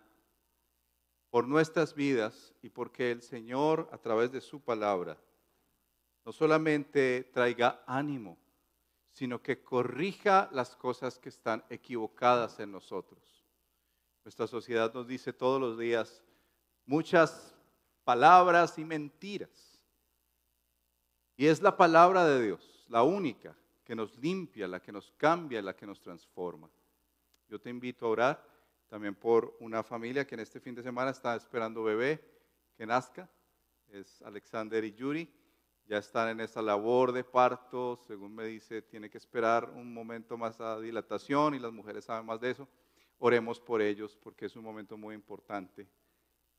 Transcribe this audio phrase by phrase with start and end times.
[1.29, 5.21] por nuestras vidas y porque el Señor a través de su palabra
[6.23, 8.37] no solamente traiga ánimo,
[9.11, 13.42] sino que corrija las cosas que están equivocadas en nosotros.
[14.23, 16.23] Nuestra sociedad nos dice todos los días
[16.85, 17.53] muchas
[18.03, 19.81] palabras y mentiras.
[21.35, 25.61] Y es la palabra de Dios, la única, que nos limpia, la que nos cambia,
[25.61, 26.69] la que nos transforma.
[27.49, 28.47] Yo te invito a orar
[28.87, 32.23] también por una familia que en este fin de semana está esperando bebé
[32.77, 33.29] que nazca.
[33.89, 35.29] Es Alexander y Yuri.
[35.85, 37.97] Ya están en esa labor de parto.
[38.07, 42.25] Según me dice, tiene que esperar un momento más a dilatación y las mujeres saben
[42.25, 42.67] más de eso.
[43.25, 45.87] Oremos por ellos porque es un momento muy importante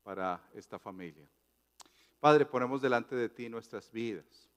[0.01, 1.29] para esta familia.
[2.19, 4.49] Padre, ponemos delante de ti nuestras vidas.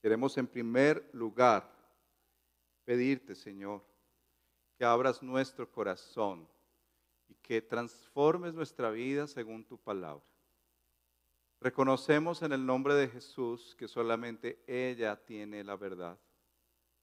[0.00, 1.70] Queremos en primer lugar
[2.86, 3.84] pedirte, Señor,
[4.78, 6.48] que abras nuestro corazón
[7.28, 10.24] y que transformes nuestra vida según tu palabra.
[11.60, 16.18] Reconocemos en el nombre de Jesús que solamente ella tiene la verdad,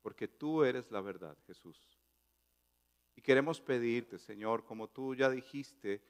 [0.01, 2.00] porque tú eres la verdad, Jesús.
[3.15, 6.01] Y queremos pedirte, Señor, como tú ya dijiste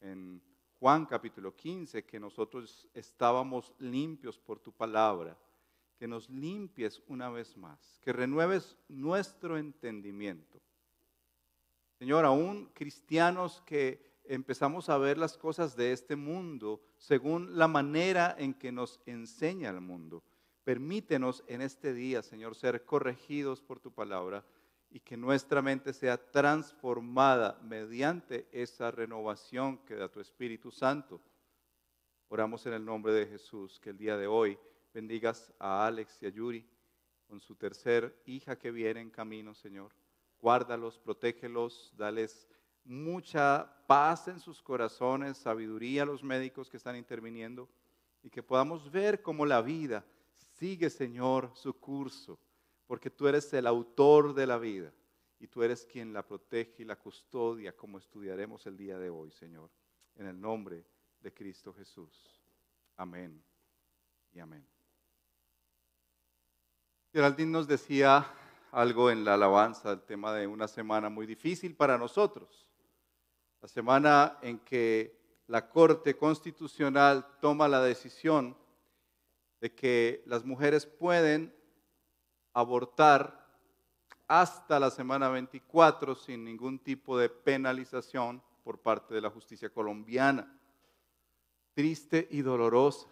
[0.00, 0.42] en
[0.78, 5.36] Juan capítulo 15, que nosotros estábamos limpios por tu palabra
[6.00, 10.58] que nos limpies una vez más, que renueves nuestro entendimiento.
[11.98, 18.34] Señor, aún cristianos que empezamos a ver las cosas de este mundo según la manera
[18.38, 20.22] en que nos enseña el mundo.
[20.64, 24.42] Permítenos en este día, Señor, ser corregidos por tu palabra
[24.90, 31.20] y que nuestra mente sea transformada mediante esa renovación que da tu Espíritu Santo.
[32.28, 34.58] Oramos en el nombre de Jesús, que el día de hoy
[34.92, 36.66] bendigas a Alex y a Yuri
[37.28, 39.92] con su tercer hija que viene en camino, Señor.
[40.40, 42.48] Guárdalos, protégelos, dales
[42.84, 47.68] mucha paz en sus corazones, sabiduría a los médicos que están interviniendo
[48.22, 50.04] y que podamos ver cómo la vida
[50.58, 52.38] sigue, Señor, su curso,
[52.90, 54.92] porque tú eres el autor de la vida
[55.38, 59.30] y tú eres quien la protege y la custodia, como estudiaremos el día de hoy,
[59.30, 59.70] Señor,
[60.16, 60.84] en el nombre
[61.20, 62.42] de Cristo Jesús.
[62.96, 63.40] Amén
[64.32, 64.66] y amén.
[67.12, 68.26] Geraldine nos decía
[68.72, 72.66] algo en la alabanza, el tema de una semana muy difícil para nosotros.
[73.62, 78.56] La semana en que la Corte Constitucional toma la decisión
[79.60, 81.54] de que las mujeres pueden
[82.52, 83.46] abortar
[84.28, 90.56] hasta la semana 24 sin ningún tipo de penalización por parte de la justicia colombiana.
[91.74, 93.08] Triste y dolorosa.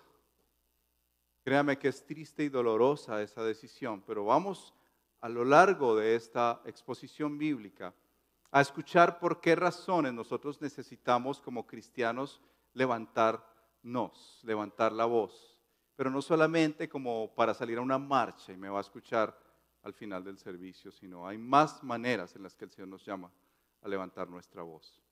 [1.43, 4.75] Créame que es triste y dolorosa esa decisión, pero vamos
[5.21, 7.95] a lo largo de esta exposición bíblica
[8.51, 12.41] a escuchar por qué razones nosotros necesitamos como cristianos
[12.75, 15.58] levantarnos, levantar la voz,
[15.99, 19.37] pero no solamente como para salir a una marcha y me va a escuchar
[19.83, 23.33] al final del servicio, sino hay más maneras en las que el Señor nos llama
[23.83, 25.03] a levantar nuestra voz.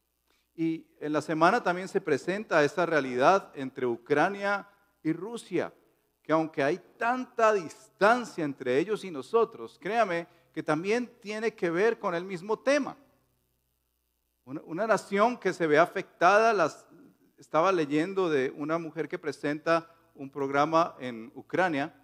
[0.55, 4.69] Y en la semana también se presenta esa realidad entre Ucrania
[5.03, 5.75] y Rusia
[6.23, 11.99] que aunque hay tanta distancia entre ellos y nosotros, créame que también tiene que ver
[11.99, 12.97] con el mismo tema.
[14.45, 16.87] Una, nación que se ve afectada, las,
[17.39, 21.95] estaba leyendo de una mujer que presenta un programa en Ucrania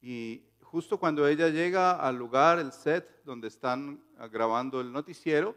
[0.00, 5.54] y justo cuando ella llega al lugar, el set donde están grabando el noticiero,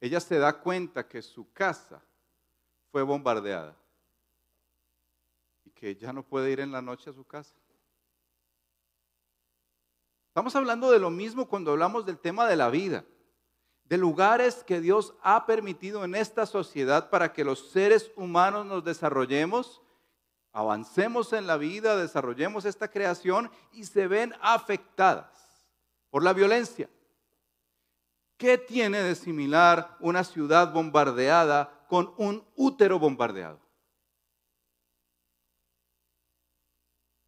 [0.00, 2.02] ella se da cuenta que su casa
[2.90, 3.76] fue bombardeada
[5.80, 7.54] que ya no puede ir en la noche a su casa.
[10.28, 13.06] Estamos hablando de lo mismo cuando hablamos del tema de la vida,
[13.84, 18.84] de lugares que Dios ha permitido en esta sociedad para que los seres humanos nos
[18.84, 19.80] desarrollemos,
[20.52, 25.66] avancemos en la vida, desarrollemos esta creación y se ven afectadas
[26.10, 26.88] por la violencia.
[28.36, 33.60] ¿Qué tiene de similar una ciudad bombardeada con un útero bombardeado?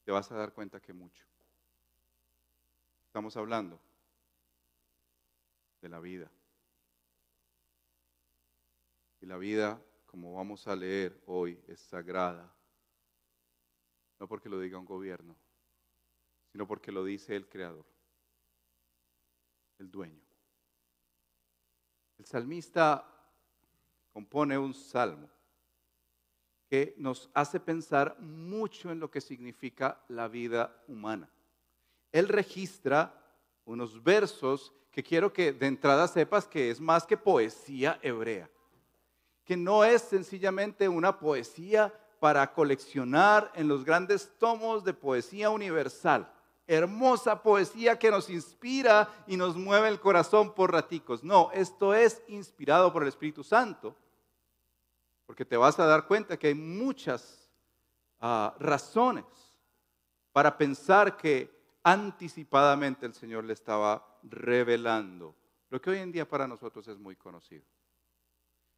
[0.05, 1.25] te vas a dar cuenta que mucho.
[3.07, 3.81] Estamos hablando
[5.81, 6.31] de la vida.
[9.21, 12.53] Y la vida, como vamos a leer hoy, es sagrada.
[14.23, 15.35] No porque lo diga un gobierno,
[16.53, 17.85] sino porque lo dice el Creador,
[19.81, 20.23] el dueño.
[22.19, 23.05] El salmista
[24.13, 25.29] compone un salmo
[26.69, 31.29] que nos hace pensar mucho en lo que significa la vida humana.
[32.13, 33.21] Él registra
[33.65, 38.49] unos versos que quiero que de entrada sepas que es más que poesía hebrea,
[39.45, 41.93] que no es sencillamente una poesía
[42.23, 46.33] para coleccionar en los grandes tomos de poesía universal.
[46.69, 51.25] Hermosa poesía que nos inspira y nos mueve el corazón por raticos.
[51.25, 53.97] No, esto es inspirado por el Espíritu Santo,
[55.27, 57.51] porque te vas a dar cuenta que hay muchas
[58.21, 59.25] ah, razones
[60.31, 61.51] para pensar que
[61.83, 65.35] anticipadamente el Señor le estaba revelando
[65.71, 67.65] lo que hoy en día para nosotros es muy conocido.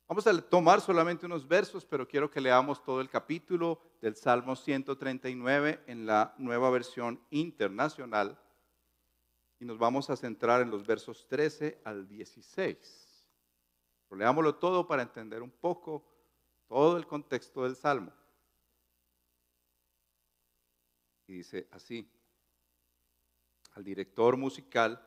[0.07, 4.55] Vamos a tomar solamente unos versos, pero quiero que leamos todo el capítulo del Salmo
[4.55, 8.39] 139 en la nueva versión internacional
[9.59, 13.27] y nos vamos a centrar en los versos 13 al 16.
[14.11, 16.05] leámoslo todo para entender un poco
[16.69, 18.13] todo el contexto del Salmo.
[21.27, 22.09] Y dice así
[23.73, 25.03] al director musical,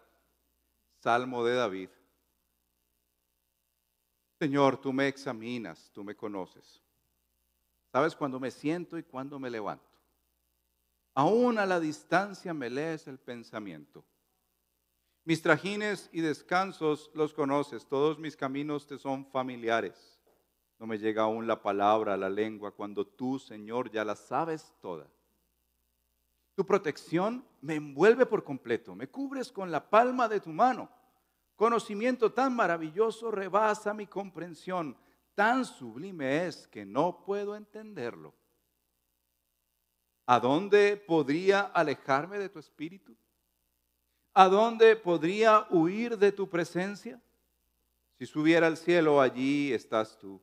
[1.00, 1.90] Salmo de David.
[4.40, 6.82] Señor, tú me examinas, tú me conoces.
[7.92, 9.86] Sabes cuándo me siento y cuándo me levanto.
[11.16, 14.06] Aún a la distancia me lees el pensamiento.
[15.24, 20.22] Mis trajines y descansos los conoces, todos mis caminos te son familiares.
[20.80, 24.74] No me llega aún la palabra a la lengua cuando tú, Señor, ya la sabes
[24.80, 25.08] toda.
[26.54, 30.90] Tu protección me envuelve por completo, me cubres con la palma de tu mano.
[31.58, 34.96] Conocimiento tan maravilloso rebasa mi comprensión,
[35.34, 38.36] tan sublime es que no puedo entenderlo.
[40.28, 43.18] ¿A dónde podría alejarme de tu espíritu?
[44.36, 47.20] ¿A dónde podría huir de tu presencia?
[48.20, 50.40] Si subiera al cielo, allí estás tú.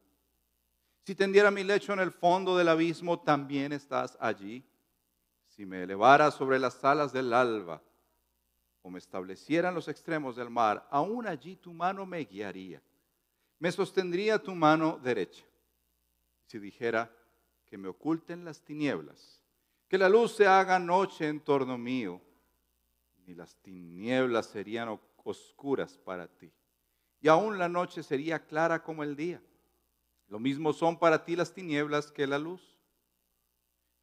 [1.04, 4.64] Si tendiera mi lecho en el fondo del abismo, también estás allí
[5.46, 7.80] si me elevara sobre las alas del alba
[8.84, 12.82] o me establecieran los extremos del mar, aún allí tu mano me guiaría.
[13.58, 15.42] Me sostendría tu mano derecha.
[16.46, 17.10] Si dijera
[17.64, 19.40] que me oculten las tinieblas,
[19.88, 22.20] que la luz se haga noche en torno mío,
[23.26, 26.52] ni las tinieblas serían oscuras para ti.
[27.22, 29.40] Y aún la noche sería clara como el día.
[30.28, 32.76] Lo mismo son para ti las tinieblas que la luz.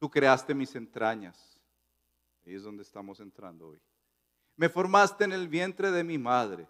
[0.00, 1.56] Tú creaste mis entrañas.
[2.44, 3.80] Ahí es donde estamos entrando hoy.
[4.56, 6.68] Me formaste en el vientre de mi madre.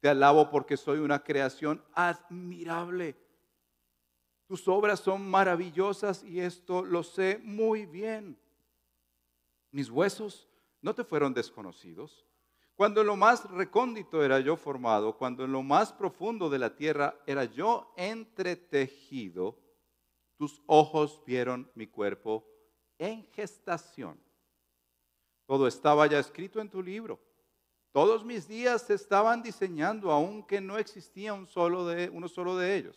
[0.00, 3.16] Te alabo porque soy una creación admirable.
[4.46, 8.38] Tus obras son maravillosas y esto lo sé muy bien.
[9.70, 10.48] Mis huesos
[10.80, 12.24] no te fueron desconocidos.
[12.76, 16.76] Cuando en lo más recóndito era yo formado, cuando en lo más profundo de la
[16.76, 19.58] tierra era yo entretejido,
[20.36, 22.46] tus ojos vieron mi cuerpo
[22.98, 24.25] en gestación.
[25.46, 27.18] Todo estaba ya escrito en tu libro.
[27.92, 32.76] Todos mis días se estaban diseñando, aunque no existía un solo de, uno solo de
[32.76, 32.96] ellos.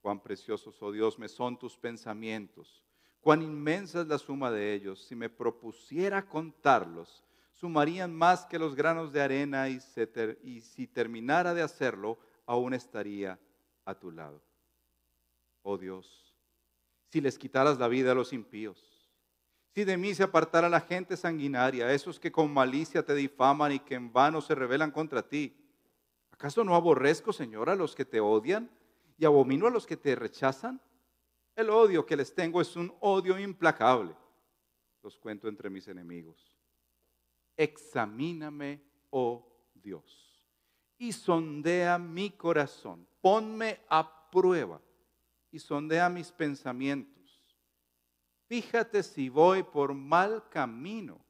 [0.00, 2.82] Cuán preciosos, oh Dios, me son tus pensamientos.
[3.20, 5.04] Cuán inmensa es la suma de ellos.
[5.04, 7.22] Si me propusiera contarlos,
[7.52, 9.80] sumarían más que los granos de arena y
[10.60, 13.38] si terminara de hacerlo, aún estaría
[13.84, 14.40] a tu lado
[15.62, 16.34] oh Dios,
[17.08, 18.89] si les quitaras la vida a los impíos,
[19.74, 23.78] si de mí se apartara la gente sanguinaria, esos que con malicia te difaman y
[23.78, 25.56] que en vano se rebelan contra ti,
[26.30, 28.70] ¿acaso no aborrezco, Señor, a los que te odian
[29.16, 30.80] y abomino a los que te rechazan?
[31.54, 34.14] El odio que les tengo es un odio implacable.
[35.02, 36.56] Los cuento entre mis enemigos.
[37.56, 40.42] Examíname, oh Dios,
[40.98, 43.06] y sondea mi corazón.
[43.20, 44.80] Ponme a prueba
[45.52, 47.19] y sondea mis pensamientos.
[48.50, 51.24] Fíjate si voy por mal camino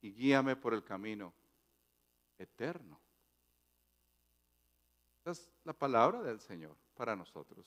[0.00, 1.34] y guíame por el camino
[2.38, 3.00] eterno.
[5.22, 7.66] Esa es la palabra del Señor para nosotros.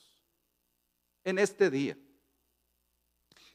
[1.24, 1.94] En este día,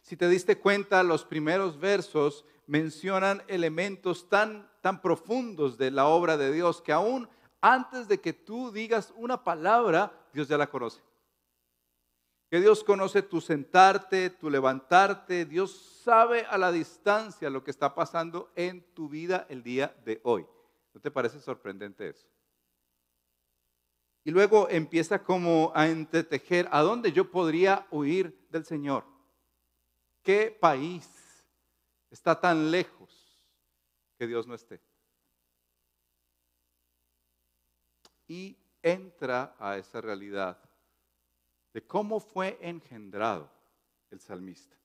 [0.04, 6.38] si te diste cuenta, los primeros versos mencionan elementos tan, tan profundos de la obra
[6.38, 7.28] de Dios que aún
[7.62, 11.02] antes de que tú digas una palabra, Dios ya la conoce.
[12.56, 15.44] Que Dios conoce tu sentarte, tu levantarte.
[15.44, 20.22] Dios sabe a la distancia lo que está pasando en tu vida el día de
[20.24, 20.46] hoy.
[20.94, 22.26] ¿No te parece sorprendente eso?
[24.24, 29.04] Y luego empieza como a entretejer a dónde yo podría huir del Señor.
[30.24, 31.10] ¿Qué país
[32.10, 33.38] está tan lejos
[34.18, 34.80] que Dios no esté?
[38.30, 40.58] Y entra a esa realidad
[41.76, 43.52] de cómo fue engendrado
[44.10, 44.78] el salmista.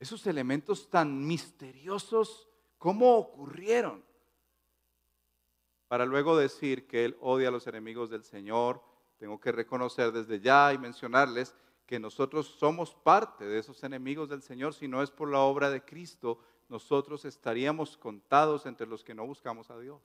[0.00, 4.04] Esos elementos tan misteriosos, ¿cómo ocurrieron?
[5.86, 8.82] Para luego decir que él odia a los enemigos del Señor,
[9.16, 11.54] tengo que reconocer desde ya y mencionarles
[11.86, 14.74] que nosotros somos parte de esos enemigos del Señor.
[14.74, 19.24] Si no es por la obra de Cristo, nosotros estaríamos contados entre los que no
[19.24, 20.02] buscamos a Dios.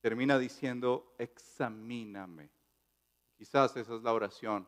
[0.00, 2.55] Termina diciendo, examíname.
[3.36, 4.66] Quizás esa es la oración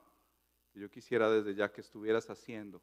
[0.70, 2.82] que yo quisiera desde ya que estuvieras haciendo.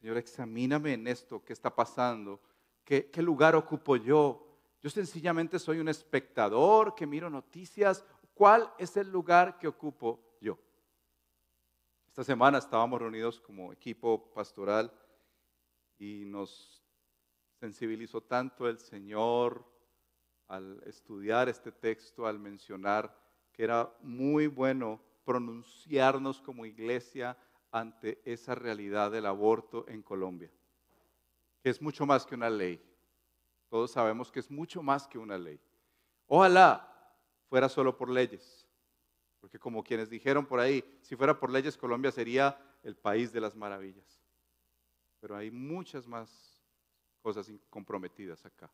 [0.00, 2.40] Señor, examíname en esto, qué está pasando,
[2.84, 4.44] qué, qué lugar ocupo yo.
[4.80, 8.04] Yo sencillamente soy un espectador que miro noticias.
[8.34, 10.58] ¿Cuál es el lugar que ocupo yo?
[12.06, 14.92] Esta semana estábamos reunidos como equipo pastoral
[15.98, 16.84] y nos
[17.58, 19.64] sensibilizó tanto el Señor
[20.46, 23.14] al estudiar este texto, al mencionar
[23.58, 27.36] que era muy bueno pronunciarnos como iglesia
[27.72, 30.48] ante esa realidad del aborto en Colombia,
[31.60, 32.80] que es mucho más que una ley.
[33.68, 35.60] Todos sabemos que es mucho más que una ley.
[36.28, 36.88] Ojalá
[37.48, 38.64] fuera solo por leyes,
[39.40, 43.40] porque como quienes dijeron por ahí, si fuera por leyes Colombia sería el país de
[43.40, 44.22] las maravillas.
[45.18, 46.62] Pero hay muchas más
[47.22, 48.70] cosas comprometidas acá.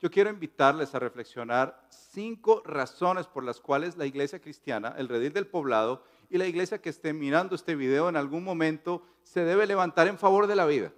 [0.00, 5.32] Yo quiero invitarles a reflexionar cinco razones por las cuales la iglesia cristiana, el redil
[5.32, 9.66] del poblado y la iglesia que esté mirando este video en algún momento se debe
[9.66, 10.92] levantar en favor de la vida.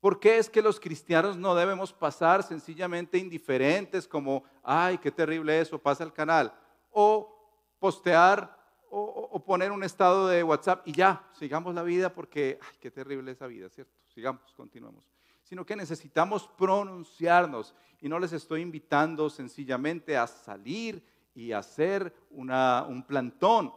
[0.00, 5.60] ¿Por qué es que los cristianos no debemos pasar sencillamente indiferentes como, ay, qué terrible
[5.60, 6.54] eso, pasa el canal?
[6.90, 7.36] O
[7.78, 8.58] postear
[8.90, 13.30] o, poner un estado de WhatsApp y ya, sigamos la vida porque, ay, qué terrible
[13.30, 13.94] esa vida, ¿cierto?
[14.08, 15.04] Sigamos, continuemos.
[15.50, 21.04] Sino que necesitamos pronunciarnos y no les estoy invitando sencillamente a salir
[21.34, 23.74] y hacer un plantón.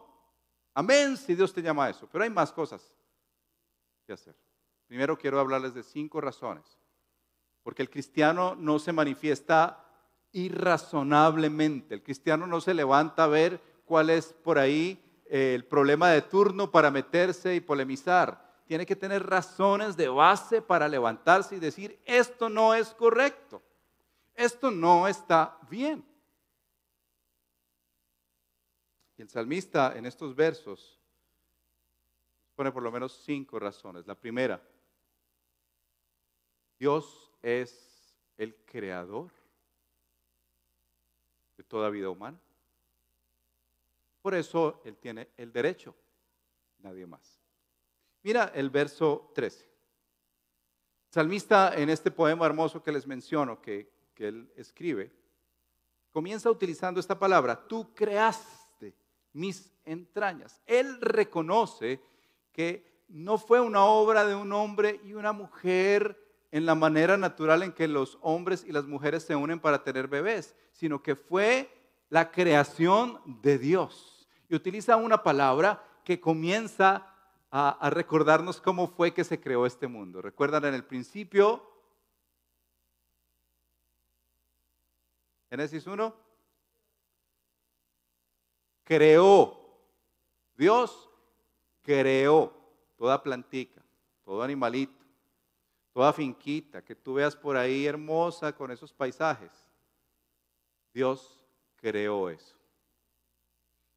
[0.75, 2.07] Amén, si Dios te llama a eso.
[2.11, 2.93] Pero hay más cosas
[4.05, 4.35] que hacer.
[4.85, 6.77] Primero quiero hablarles de cinco razones.
[7.63, 9.83] Porque el cristiano no se manifiesta
[10.31, 11.95] irrazonablemente.
[11.95, 16.21] El cristiano no se levanta a ver cuál es por ahí eh, el problema de
[16.21, 18.52] turno para meterse y polemizar.
[18.73, 23.61] Tiene que tener razones de base para levantarse y decir, esto no es correcto.
[24.33, 26.03] Esto no está bien.
[29.15, 30.99] Y el salmista en estos versos
[32.55, 34.07] pone por lo menos cinco razones.
[34.07, 34.59] La primera,
[36.79, 39.29] Dios es el creador
[41.57, 42.39] de toda vida humana.
[44.23, 45.93] Por eso Él tiene el derecho,
[46.79, 47.42] nadie más.
[48.23, 49.69] Mira el verso 13.
[51.09, 55.11] salmista en este poema hermoso que les menciono, que, que él escribe,
[56.11, 58.95] comienza utilizando esta palabra, tú creaste
[59.33, 60.61] mis entrañas.
[60.65, 62.01] Él reconoce
[62.53, 66.17] que no fue una obra de un hombre y una mujer
[66.51, 70.07] en la manera natural en que los hombres y las mujeres se unen para tener
[70.07, 71.69] bebés, sino que fue
[72.09, 74.27] la creación de Dios.
[74.47, 77.12] Y utiliza una palabra que comienza
[77.55, 80.21] a, recordarnos cómo fue que se creó este mundo.
[80.21, 81.63] ¿Recuerdan en el principio?
[85.49, 86.15] Génesis 1.
[88.83, 89.59] Creó.
[90.55, 91.09] Dios
[91.83, 92.53] creó
[92.97, 93.83] toda plantica,
[94.23, 95.03] todo animalito
[95.93, 99.51] toda finquita que tú veas por ahí hermosa con esos paisajes.
[100.91, 101.45] Dios
[101.75, 102.57] creó eso.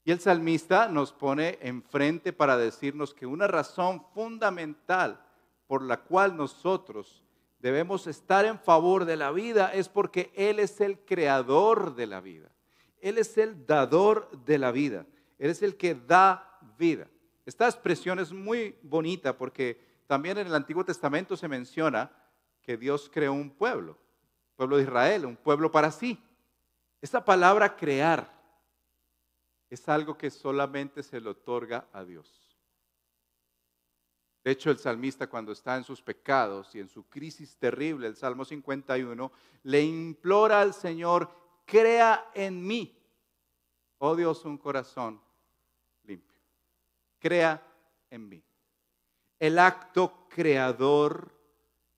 [0.06, 5.20] Y el salmista nos pone enfrente para decirnos que una razón fundamental
[5.66, 7.24] por la cual nosotros
[7.58, 12.20] debemos estar en favor de la vida es porque Él es el creador de la
[12.20, 12.52] vida.
[13.00, 15.06] Él es el dador de la vida.
[15.40, 17.08] Él es el que da vida.
[17.44, 22.12] Esta expresión es muy bonita porque también en el Antiguo Testamento se menciona
[22.62, 23.98] que Dios creó un pueblo,
[24.54, 26.16] pueblo de Israel, un pueblo para sí.
[27.02, 28.35] Esa palabra crear
[29.68, 32.46] es algo que solamente se le otorga a Dios.
[34.44, 38.14] De hecho, el salmista cuando está en sus pecados y en su crisis terrible, el
[38.14, 39.32] Salmo 51,
[39.64, 41.28] le implora al Señor,
[41.64, 42.96] crea en mí,
[43.98, 45.20] oh Dios, un corazón
[46.04, 46.38] limpio.
[47.18, 47.60] Crea
[48.08, 48.40] en mí.
[49.40, 51.36] El acto creador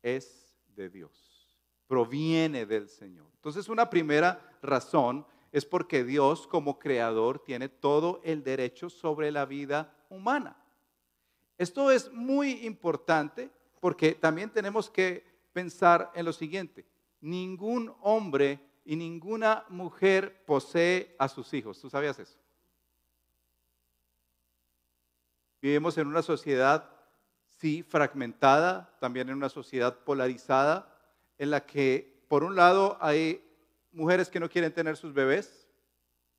[0.02, 1.54] es de Dios,
[1.86, 3.26] proviene del Señor.
[3.34, 9.46] Entonces una primera razón es porque Dios como creador tiene todo el derecho sobre la
[9.46, 10.56] vida humana.
[11.56, 13.50] Esto es muy importante
[13.80, 16.86] porque también tenemos que pensar en lo siguiente.
[17.20, 21.80] Ningún hombre y ninguna mujer posee a sus hijos.
[21.80, 22.38] ¿Tú sabías eso?
[25.60, 26.88] Vivimos en una sociedad,
[27.58, 30.94] sí, fragmentada, también en una sociedad polarizada,
[31.36, 33.47] en la que, por un lado, hay
[33.98, 35.68] mujeres que no quieren tener sus bebés,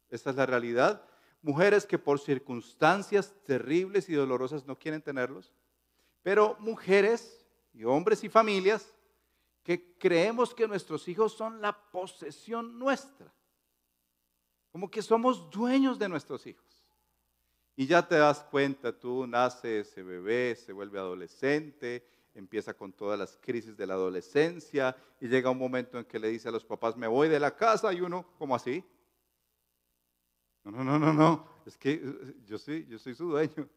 [0.09, 1.05] esa es la realidad,
[1.41, 5.53] mujeres que por circunstancias terribles y dolorosas no quieren tenerlos,
[6.23, 8.93] pero mujeres y hombres y familias
[9.63, 13.31] que creemos que nuestros hijos son la posesión nuestra,
[14.71, 16.65] como que somos dueños de nuestros hijos.
[17.75, 22.07] Y ya te das cuenta, tú nace ese bebé, se vuelve adolescente,
[22.39, 26.29] empieza con todas las crisis de la adolescencia y llega un momento en que le
[26.29, 28.83] dice a los papás, me voy de la casa y uno, ¿cómo así?
[30.63, 33.69] No, no, no, no, no, es que eh, yo soy, yo soy su dueño.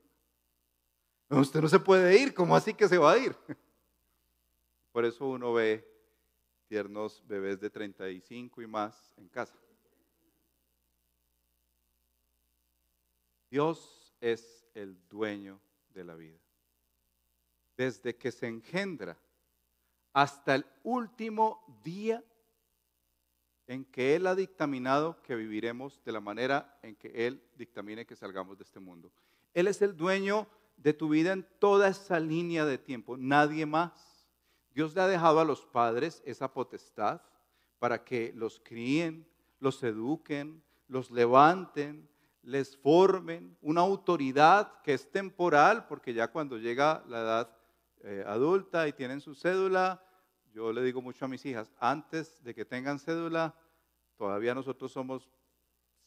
[1.29, 3.37] usted no se puede ir, ¿cómo así que se va a ir?
[4.93, 5.89] Por eso uno ve
[6.69, 9.59] tiernos bebés de 35 y más en casa.
[13.51, 15.61] Dios es el dueño
[15.93, 16.42] de la vida.
[17.77, 19.19] Desde que se engendra
[20.13, 22.23] hasta el último día
[23.67, 28.17] en que Él ha dictaminado que viviremos de la manera en que Él dictamine que
[28.17, 29.11] salgamos de este mundo.
[29.55, 34.27] Él es el dueño de tu vida en toda esa línea de tiempo, nadie más.
[34.75, 37.21] Dios le ha dejado a los padres esa potestad
[37.79, 39.27] para que los críen,
[39.61, 42.09] los eduquen, los levanten,
[42.43, 47.57] les formen una autoridad que es temporal, porque ya cuando llega la edad
[48.05, 50.05] eh, adulta y tienen su cédula,
[50.53, 53.55] yo le digo mucho a mis hijas, antes de que tengan cédula,
[54.17, 55.31] todavía nosotros somos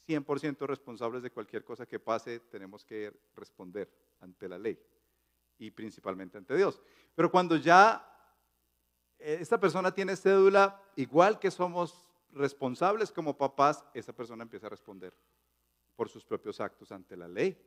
[0.07, 4.79] 100% responsables de cualquier cosa que pase, tenemos que responder ante la ley
[5.57, 6.81] y principalmente ante Dios.
[7.15, 8.05] Pero cuando ya
[9.17, 14.69] eh, esta persona tiene cédula, igual que somos responsables como papás, esa persona empieza a
[14.69, 15.13] responder
[15.95, 17.57] por sus propios actos ante la ley,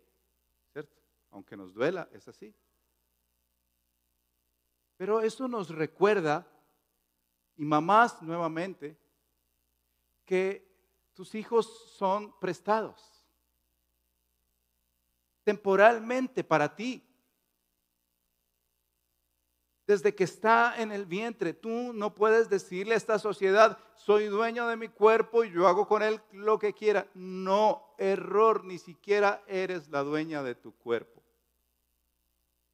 [0.72, 0.94] ¿cierto?
[1.30, 2.54] Aunque nos duela, es así.
[4.98, 6.46] Pero eso nos recuerda,
[7.56, 8.98] y mamás nuevamente,
[10.26, 10.68] que
[11.14, 13.18] tus hijos son prestados
[15.48, 17.02] temporalmente para ti
[19.86, 21.54] desde que está en el vientre.
[21.54, 25.88] Tú no puedes decirle a esta sociedad, soy dueño de mi cuerpo y yo hago
[25.88, 27.08] con él lo que quiera.
[27.14, 31.22] No, error, ni siquiera eres la dueña de tu cuerpo.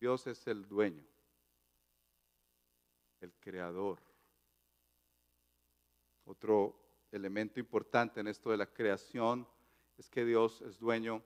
[0.00, 1.04] Dios es el dueño,
[3.24, 3.98] el creador.
[6.24, 6.78] Otro
[7.10, 9.46] elemento importante en esto de la creación
[9.98, 11.22] es que Dios es dueño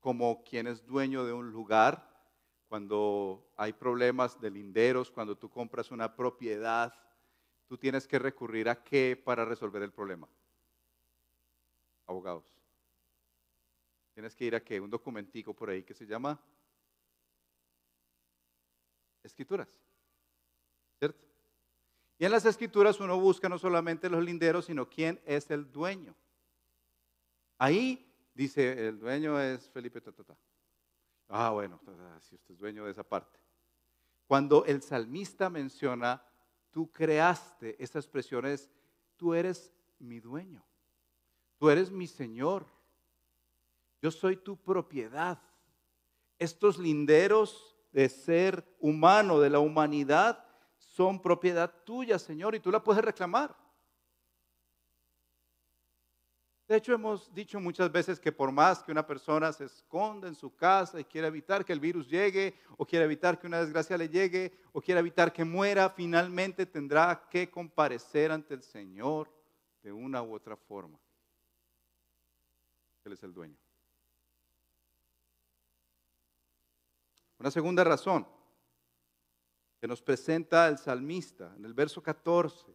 [0.00, 2.10] como quien es dueño de un lugar
[2.68, 6.92] cuando hay problemas de linderos, cuando tú compras una propiedad,
[7.68, 10.28] tú tienes que recurrir a qué para resolver el problema.
[12.06, 12.44] Abogados.
[14.14, 14.80] Tienes que ir a qué?
[14.80, 16.40] Un documentico por ahí que se llama
[19.22, 19.78] escrituras.
[22.18, 26.14] Y en las escrituras uno busca no solamente los linderos, sino quién es el dueño.
[27.58, 30.36] Ahí dice, el dueño es Felipe Tatata.
[31.28, 31.80] Ah, bueno,
[32.20, 33.38] si usted es dueño de esa parte.
[34.26, 36.22] Cuando el salmista menciona,
[36.70, 38.70] tú creaste, esta expresión es,
[39.16, 40.64] tú eres mi dueño,
[41.58, 42.66] tú eres mi Señor,
[44.00, 45.40] yo soy tu propiedad.
[46.38, 50.44] Estos linderos de ser humano, de la humanidad,
[50.92, 53.56] son propiedad tuya, Señor, y tú la puedes reclamar.
[56.68, 60.34] De hecho, hemos dicho muchas veces que por más que una persona se esconda en
[60.34, 63.96] su casa y quiera evitar que el virus llegue, o quiera evitar que una desgracia
[63.96, 69.30] le llegue, o quiera evitar que muera, finalmente tendrá que comparecer ante el Señor
[69.82, 70.98] de una u otra forma.
[73.04, 73.56] Él es el dueño.
[77.38, 78.26] Una segunda razón
[79.82, 82.72] que nos presenta el salmista en el verso 14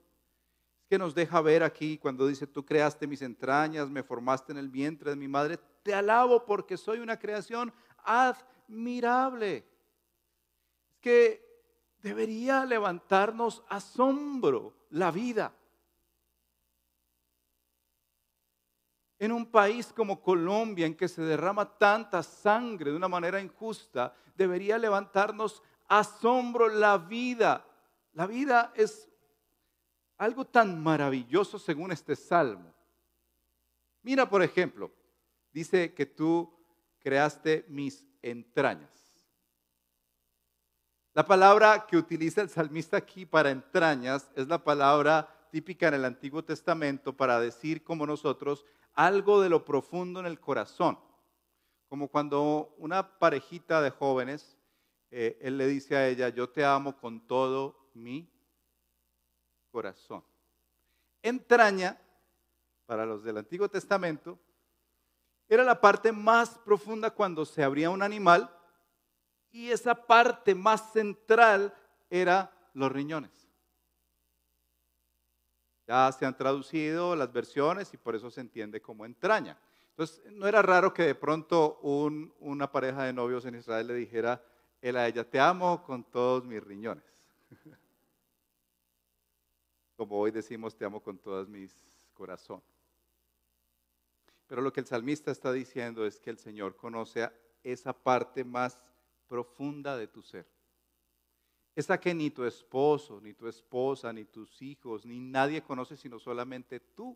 [0.90, 4.68] que nos deja ver aquí cuando dice, tú creaste mis entrañas, me formaste en el
[4.68, 7.72] vientre de mi madre, te alabo porque soy una creación
[8.04, 9.66] admirable.
[10.90, 11.64] Es que
[12.02, 15.54] debería levantarnos asombro la vida.
[19.18, 24.14] En un país como Colombia, en que se derrama tanta sangre de una manera injusta,
[24.36, 27.66] debería levantarnos asombro la vida.
[28.14, 29.08] La vida es
[30.18, 32.74] algo tan maravilloso según este salmo.
[34.02, 34.92] Mira, por ejemplo,
[35.52, 36.52] dice que tú
[37.00, 38.90] creaste mis entrañas.
[41.14, 46.06] La palabra que utiliza el salmista aquí para entrañas es la palabra típica en el
[46.06, 51.00] Antiguo Testamento para decir como nosotros algo de lo profundo en el corazón.
[51.88, 54.57] Como cuando una parejita de jóvenes,
[55.10, 58.30] eh, él le dice a ella, yo te amo con todo mi
[59.72, 60.24] corazón.
[61.22, 62.00] Entraña,
[62.86, 64.40] para los del Antiguo Testamento,
[65.50, 68.54] era la parte más profunda cuando se abría un animal
[69.52, 71.74] y esa parte más central
[72.10, 73.32] era los riñones.
[75.88, 79.58] Ya se han traducido las versiones y por eso se entiende como entraña.
[79.92, 84.44] Entonces, no era raro que de pronto una pareja de novios en Israel le dijera
[84.82, 87.04] él a ella, te amo con todos mis riñones.
[89.98, 92.62] Como hoy decimos, te amo con todas mis corazón.
[94.48, 97.30] Pero lo que el salmista está diciendo es que el Señor conoce
[97.64, 98.82] esa parte más
[99.28, 100.48] profunda de tu ser.
[101.76, 106.18] Esa que ni tu esposo, ni tu esposa, ni tus hijos, ni nadie conoce sino
[106.18, 107.16] solamente tú.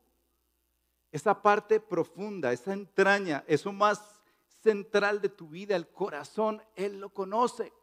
[1.12, 4.21] Esa parte profunda, esa entraña, eso más
[4.62, 7.74] central de tu vida, el corazón, Él lo conoce.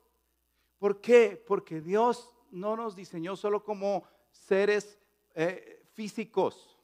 [0.79, 1.43] ¿Por qué?
[1.47, 4.99] Porque Dios no nos diseñó solo como seres
[5.35, 6.79] eh, físicos.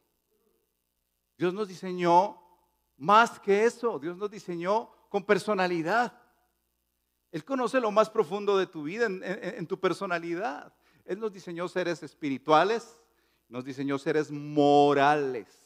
[1.36, 2.40] Dios nos diseñó
[2.96, 3.98] más que eso.
[3.98, 6.20] Dios nos diseñó con personalidad.
[7.30, 10.72] Él conoce lo más profundo de tu vida, en, tu personalidad.
[11.04, 13.00] Él nos diseñó seres espirituales,
[13.48, 15.63] nos diseñó seres morales.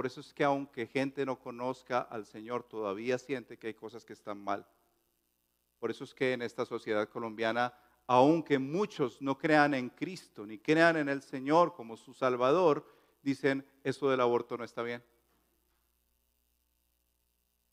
[0.00, 4.02] Por eso es que aunque gente no conozca al Señor, todavía siente que hay cosas
[4.02, 4.66] que están mal.
[5.78, 7.74] Por eso es que en esta sociedad colombiana,
[8.06, 12.86] aunque muchos no crean en Cristo, ni crean en el Señor como su Salvador,
[13.22, 15.04] dicen, eso del aborto no está bien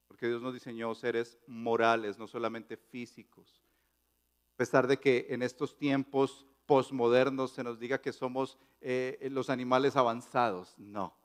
[0.06, 3.64] porque Dios nos diseñó seres morales, no solamente físicos.
[4.54, 9.50] A pesar de que en estos tiempos posmodernos se nos diga que somos eh, los
[9.50, 11.16] animales avanzados, no.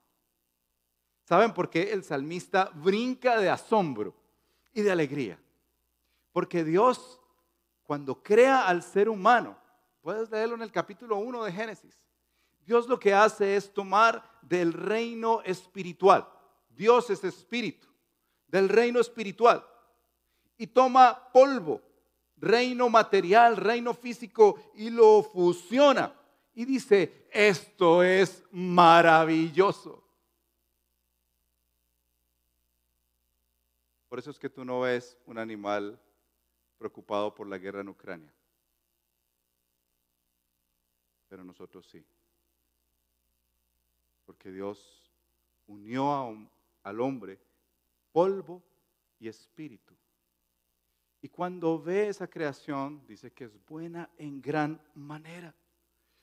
[1.33, 4.15] ¿Saben por qué el salmista brinca de asombro
[4.75, 5.39] y de alegría?
[6.31, 7.19] Porque Dios,
[7.85, 9.57] cuando crea al ser humano,
[10.03, 11.99] puedes leerlo en el capítulo 1 de Génesis,
[12.67, 16.29] Dios lo que hace es tomar del reino espiritual.
[16.69, 17.89] Dios es espíritu
[18.47, 19.65] del reino espiritual
[20.59, 21.81] y toma polvo,
[22.37, 26.13] reino material, reino físico y lo fusiona.
[26.55, 30.02] Y dice, esto es maravilloso.
[34.13, 35.99] Por eso es que tú no ves un animal
[36.77, 38.31] preocupado por la guerra en Ucrania.
[41.31, 42.05] Pero nosotros sí.
[44.27, 45.11] Porque Dios
[45.67, 46.37] unió
[46.83, 47.41] al hombre
[48.13, 48.63] polvo
[49.19, 49.95] y espíritu.
[51.23, 55.55] Y cuando ve esa creación, dice que es buena en gran manera.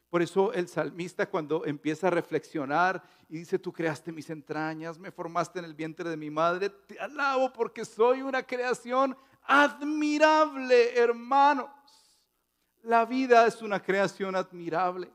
[0.09, 5.11] Por eso el salmista cuando empieza a reflexionar y dice, tú creaste mis entrañas, me
[5.11, 11.69] formaste en el vientre de mi madre, te alabo porque soy una creación admirable, hermanos.
[12.83, 15.11] La vida es una creación admirable.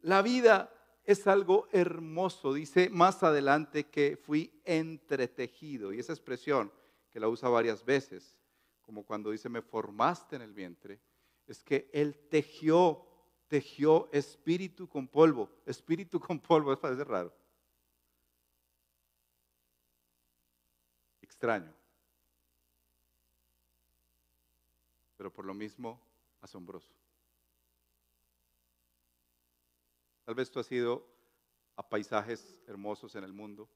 [0.00, 0.72] La vida
[1.04, 2.52] es algo hermoso.
[2.52, 5.92] Dice más adelante que fui entretejido.
[5.92, 6.72] Y esa expresión,
[7.10, 8.36] que la usa varias veces,
[8.80, 11.00] como cuando dice me formaste en el vientre,
[11.46, 13.06] es que Él tejió,
[13.52, 15.50] tejió espíritu con polvo.
[15.66, 17.30] Espíritu con polvo, es parece raro.
[21.20, 21.70] Extraño.
[25.18, 26.00] Pero por lo mismo,
[26.40, 26.94] asombroso.
[30.24, 31.06] Tal vez tú has ido
[31.76, 33.68] a paisajes hermosos en el mundo.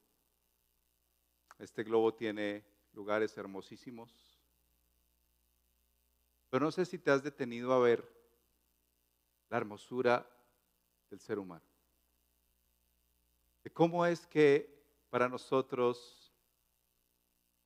[1.59, 4.09] Este globo tiene lugares hermosísimos.
[6.49, 8.16] Pero no sé si te has detenido a ver
[9.49, 10.27] la hermosura
[11.09, 11.65] del ser humano.
[13.63, 14.77] De cómo es que
[15.09, 16.33] para nosotros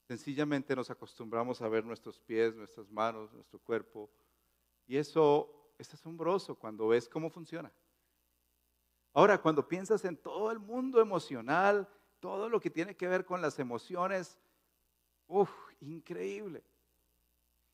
[0.07, 4.09] sencillamente nos acostumbramos a ver nuestros pies, nuestras manos, nuestro cuerpo.
[4.87, 7.71] Y eso es asombroso cuando ves cómo funciona.
[9.13, 11.87] Ahora, cuando piensas en todo el mundo emocional,
[12.19, 14.37] todo lo que tiene que ver con las emociones,
[15.27, 16.63] uff, increíble.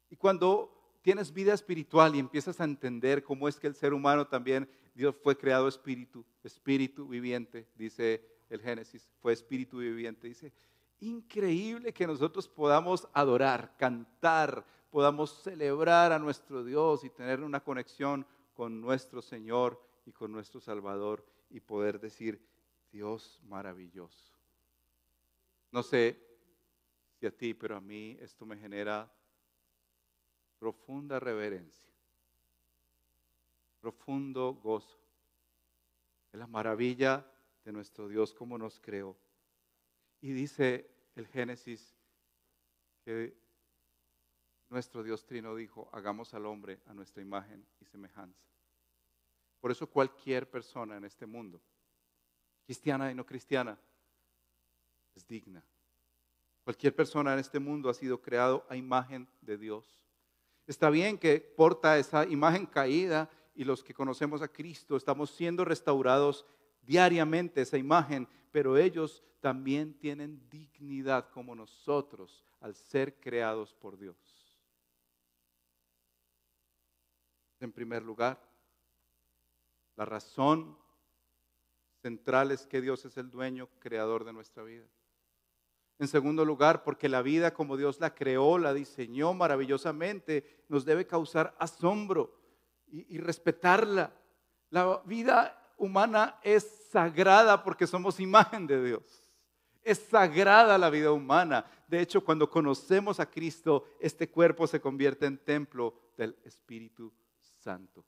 [0.09, 4.27] Y cuando tienes vida espiritual y empiezas a entender cómo es que el ser humano
[4.27, 10.53] también, Dios fue creado espíritu, espíritu viviente, dice el Génesis, fue espíritu viviente, dice,
[10.99, 18.25] increíble que nosotros podamos adorar, cantar, podamos celebrar a nuestro Dios y tener una conexión
[18.53, 22.41] con nuestro Señor y con nuestro Salvador y poder decir,
[22.91, 24.33] Dios maravilloso.
[25.71, 26.19] No sé
[27.19, 29.11] si a ti, pero a mí esto me genera
[30.59, 31.91] profunda reverencia,
[33.81, 34.97] profundo gozo.
[36.31, 37.25] Es la maravilla
[37.63, 39.17] de nuestro Dios como nos creó.
[40.21, 41.95] Y dice el Génesis
[43.03, 43.37] que
[44.69, 48.47] nuestro Dios Trino dijo, hagamos al hombre a nuestra imagen y semejanza.
[49.61, 51.61] Por eso cualquier persona en este mundo,
[52.65, 53.79] cristiana y no cristiana,
[55.15, 55.63] es digna.
[56.63, 60.06] Cualquier persona en este mundo ha sido creado a imagen de Dios.
[60.67, 65.63] Está bien que porta esa imagen caída y los que conocemos a Cristo estamos siendo
[65.63, 66.45] restaurados
[66.81, 74.17] diariamente esa imagen, pero ellos también tienen dignidad como nosotros al ser creados por Dios.
[77.59, 78.39] En primer lugar,
[79.95, 80.77] la razón
[82.01, 84.85] central es que Dios es el dueño, creador de nuestra vida.
[85.99, 91.07] En segundo lugar, porque la vida como Dios la creó, la diseñó maravillosamente, nos debe
[91.07, 92.35] causar asombro
[92.87, 94.13] y, respetarla.
[94.69, 99.23] La vida humana es sagrada porque somos imagen de Dios.
[99.81, 101.65] Es sagrada la vida humana.
[101.87, 108.05] De hecho, cuando conocemos a Cristo, este cuerpo se convierte en templo del Espíritu Santo.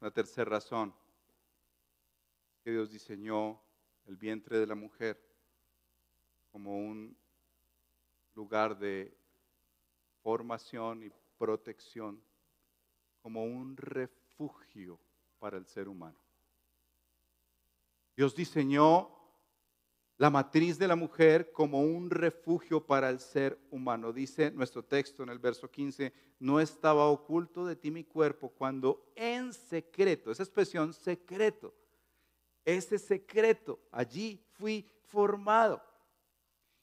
[0.00, 0.92] Una tercera razón
[2.62, 3.60] que Dios diseñó
[4.06, 5.20] el vientre de la mujer
[6.50, 7.16] como un
[8.34, 9.16] lugar de
[10.22, 12.22] formación y protección,
[13.20, 14.98] como un refugio
[15.38, 16.18] para el ser humano.
[18.16, 19.10] Dios diseñó
[20.18, 24.12] la matriz de la mujer como un refugio para el ser humano.
[24.12, 29.10] Dice nuestro texto en el verso 15, no estaba oculto de ti mi cuerpo cuando
[29.16, 31.74] en secreto, esa expresión secreto,
[32.64, 35.82] ese secreto, allí fui formado.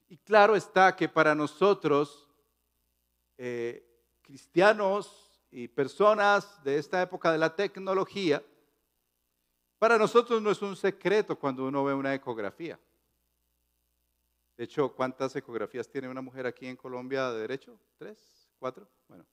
[0.07, 2.27] Y claro está que para nosotros,
[3.37, 3.85] eh,
[4.21, 8.43] cristianos y personas de esta época de la tecnología,
[9.77, 12.79] para nosotros no es un secreto cuando uno ve una ecografía.
[14.57, 17.79] De hecho, ¿cuántas ecografías tiene una mujer aquí en Colombia de derecho?
[17.97, 18.49] ¿Tres?
[18.59, 18.89] ¿Cuatro?
[19.07, 19.25] Bueno,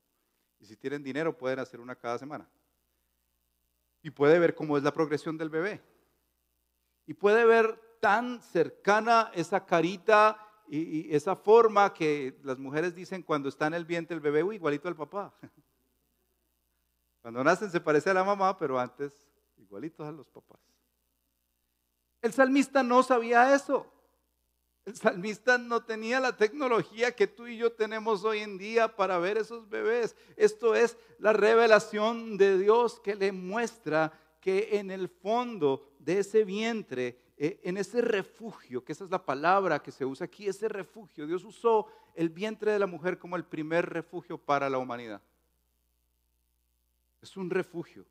[0.60, 2.48] y si tienen dinero pueden hacer una cada semana.
[4.02, 5.95] Y puede ver cómo es la progresión del bebé
[7.06, 10.38] y puede ver tan cercana esa carita
[10.68, 14.88] y, esa forma que las mujeres dicen cuando está en el vientre el bebé, igualito
[14.88, 15.34] al papá.
[17.22, 19.12] Cuando nacen se parece a la mamá, pero antes
[19.56, 20.60] igualitos a los papás.
[22.22, 23.92] El salmista no sabía eso.
[24.84, 29.18] El salmista no tenía la tecnología que tú y yo tenemos hoy en día para
[29.18, 30.14] ver esos bebés.
[30.36, 36.44] Esto es la revelación de Dios que le muestra que en el fondo de ese
[36.44, 40.68] vientre, eh, en ese refugio, que esa es la palabra que se usa aquí, ese
[40.68, 45.20] refugio, Dios usó el vientre de la mujer como el primer refugio para la humanidad.
[47.20, 48.06] Es un refugio,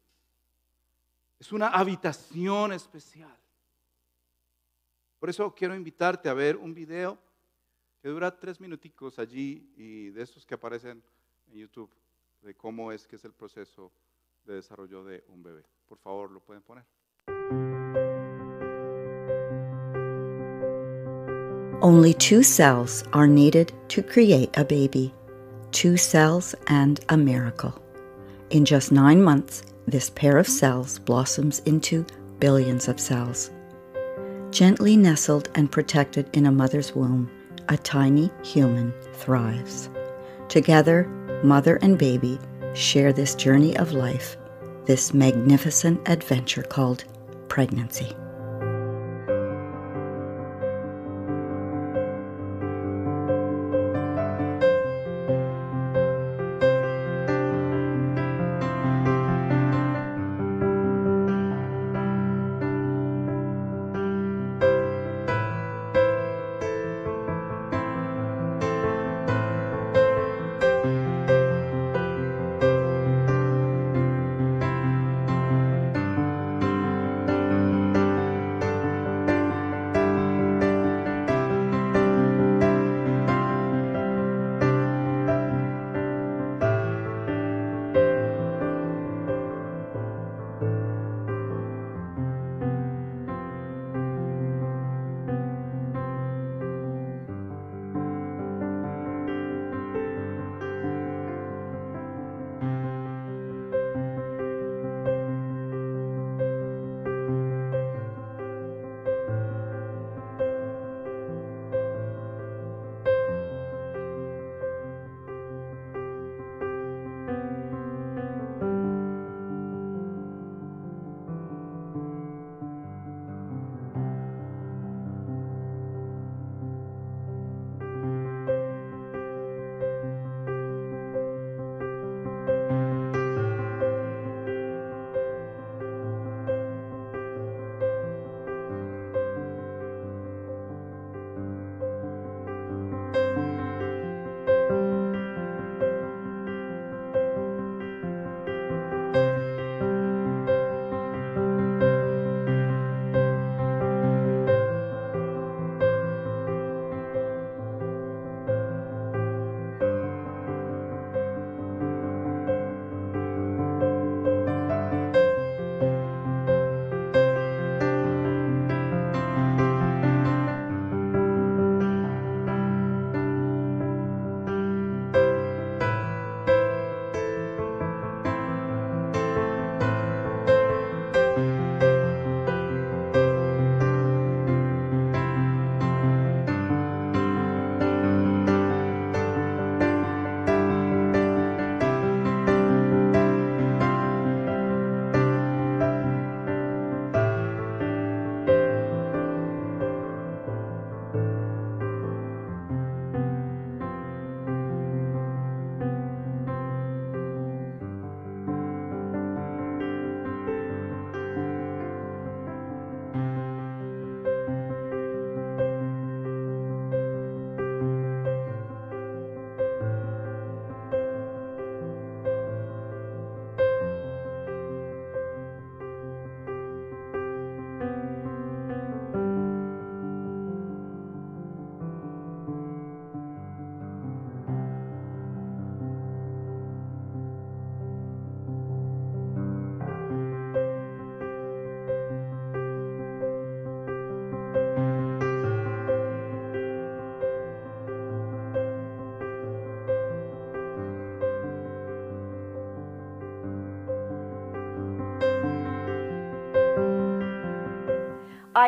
[1.40, 3.40] es una habitación especial.
[5.18, 7.18] Por eso quiero invitarte a ver un video
[8.02, 11.02] que dura tres minuticos allí y de esos que aparecen
[11.48, 11.90] en YouTube,
[12.42, 13.90] de cómo es que es el proceso
[14.44, 15.64] de desarrollo de un bebé.
[15.88, 16.84] Por favor, lo pueden poner.
[21.82, 25.14] Only two cells are needed to create a baby.
[25.72, 27.74] Two cells and a miracle.
[28.50, 32.06] In just nine months, this pair of cells blossoms into
[32.40, 33.52] billions of cells.
[34.52, 37.30] Gently nestled and protected in a mother's womb,
[37.70, 39.90] a tiny human thrives.
[40.48, 41.08] Together,
[41.44, 42.40] mother and baby
[42.74, 44.38] share this journey of life
[44.86, 47.06] this magnificent adventure called
[47.48, 48.16] pregnancy.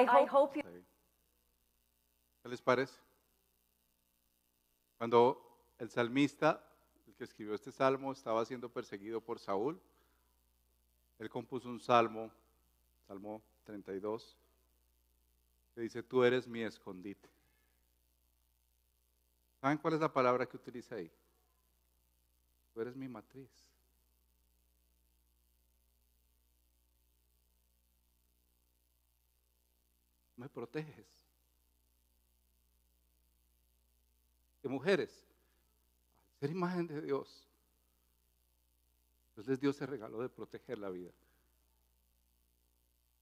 [0.06, 0.64] I hope you
[2.44, 2.98] ¿Qué les parece?
[4.98, 6.64] Cuando el salmista,
[7.08, 9.80] el que escribió este salmo, estaba siendo perseguido por Saúl,
[11.20, 12.32] él compuso un salmo,
[13.08, 14.38] Salmo 32,
[15.74, 17.30] que dice, tú eres mi escondite.
[19.60, 21.12] ¿Saben cuál es la palabra que utiliza ahí?
[22.74, 23.67] Tú eres mi matriz.
[30.38, 31.06] Me proteges.
[34.64, 35.12] De mujeres,
[36.40, 37.48] ser imagen de Dios,
[39.38, 41.12] entonces Dios se regaló de proteger la vida.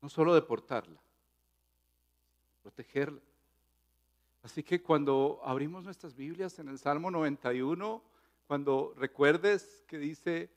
[0.02, 0.98] No solo de portarla,
[2.64, 3.20] protegerla.
[4.42, 8.02] Así que cuando abrimos nuestras Biblias en el Salmo 91,
[8.48, 10.50] cuando recuerdes que dice,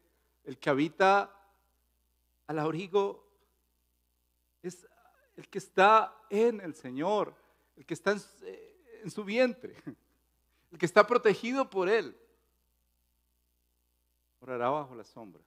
[0.44, 1.34] el que habita
[2.46, 3.26] al abrigo
[4.62, 4.86] es
[5.38, 7.32] el que está en el Señor,
[7.76, 9.76] el que está en, eh, su vientre,
[10.72, 12.18] el que está protegido por Él.
[14.40, 15.40] Orará bajo la sombra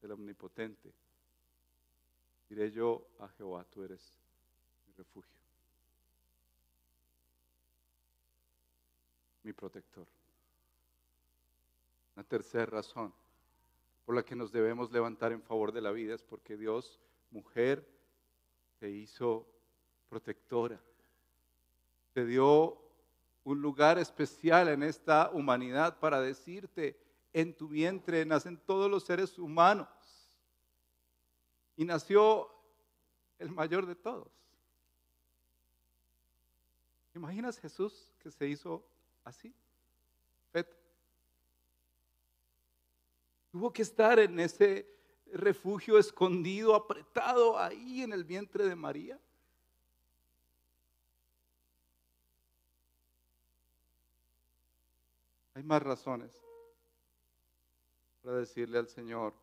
[0.00, 0.94] del Omnipotente.
[2.48, 4.14] Diré yo a Jehová, tú eres
[4.86, 5.38] mi refugio,
[9.42, 10.06] mi protector.
[12.16, 13.12] Una tercera razón
[14.06, 16.98] por la que nos debemos levantar en favor de la vida es porque Dios,
[17.30, 17.97] mujer,
[18.78, 19.46] te hizo
[20.08, 20.80] protectora.
[22.12, 22.78] Te dio
[23.44, 26.98] un lugar especial en esta humanidad para decirte,
[27.32, 29.88] en tu vientre nacen todos los seres humanos.
[31.76, 32.50] Y nació
[33.38, 34.28] el mayor de todos.
[37.14, 38.84] ¿Imaginas Jesús que se hizo
[39.24, 39.54] así?
[43.50, 44.86] Tuvo que estar en ese
[45.32, 49.18] refugio escondido, apretado ahí en el vientre de María.
[55.54, 56.32] Hay más razones
[58.22, 59.34] para decirle al Señor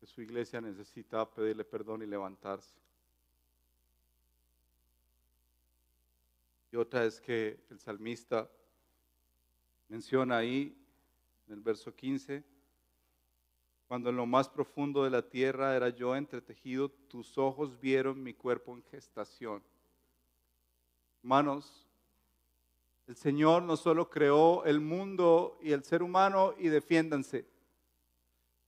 [0.00, 2.74] que su iglesia necesita pedirle perdón y levantarse.
[6.72, 8.50] Y otra es que el salmista
[9.88, 10.76] menciona ahí
[11.46, 12.42] en el verso 15,
[13.88, 18.34] cuando en lo más profundo de la tierra era yo entretejido, tus ojos vieron mi
[18.34, 19.62] cuerpo en gestación.
[21.22, 21.86] Hermanos,
[23.06, 27.46] el Señor no solo creó el mundo y el ser humano y defiéndanse.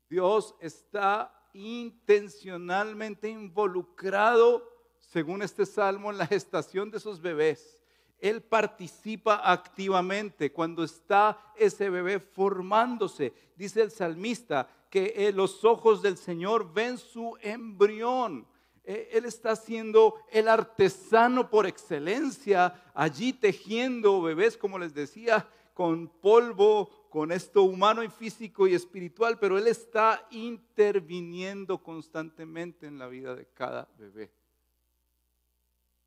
[0.09, 4.63] Dios está intencionalmente involucrado,
[5.01, 7.81] según este salmo, en la gestación de sus bebés.
[8.21, 13.33] Él participa activamente cuando está ese bebé formándose.
[13.57, 18.47] Dice el salmista que eh, los ojos del Señor ven su embrión.
[18.85, 26.09] Eh, él está siendo el artesano por excelencia, allí tejiendo bebés, como les decía, con
[26.09, 33.09] polvo, con esto humano y físico y espiritual, pero Él está interviniendo constantemente en la
[33.09, 34.31] vida de cada bebé.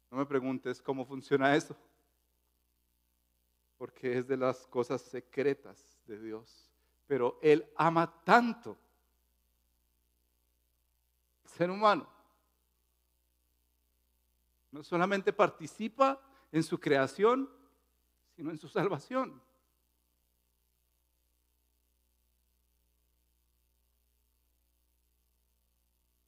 [0.09, 1.75] No me preguntes cómo funciona eso,
[3.77, 6.70] porque es de las cosas secretas de Dios,
[7.11, 8.77] pero Él ama tanto
[11.43, 12.07] al ser humano
[14.71, 16.21] no solamente participa
[16.53, 17.49] en su creación,
[18.33, 19.41] sino en su salvación.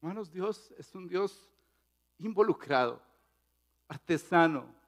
[0.01, 1.49] Hermanos, Dios es un Dios
[2.19, 3.01] involucrado,
[3.88, 4.82] artesano.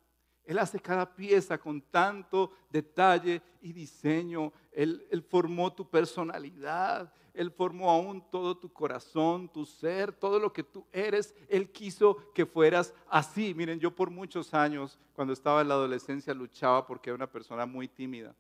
[0.46, 4.54] Él hace cada pieza con tanto detalle y diseño.
[4.72, 10.64] Él, formó tu personalidad, él formó aún todo tu corazón, tu ser, todo lo que
[10.64, 11.34] tú eres.
[11.50, 13.54] Él quiso que fueras así.
[13.56, 17.66] Miren, yo por muchos años, cuando estaba en la adolescencia, luchaba porque era una persona
[17.66, 18.36] muy tímida.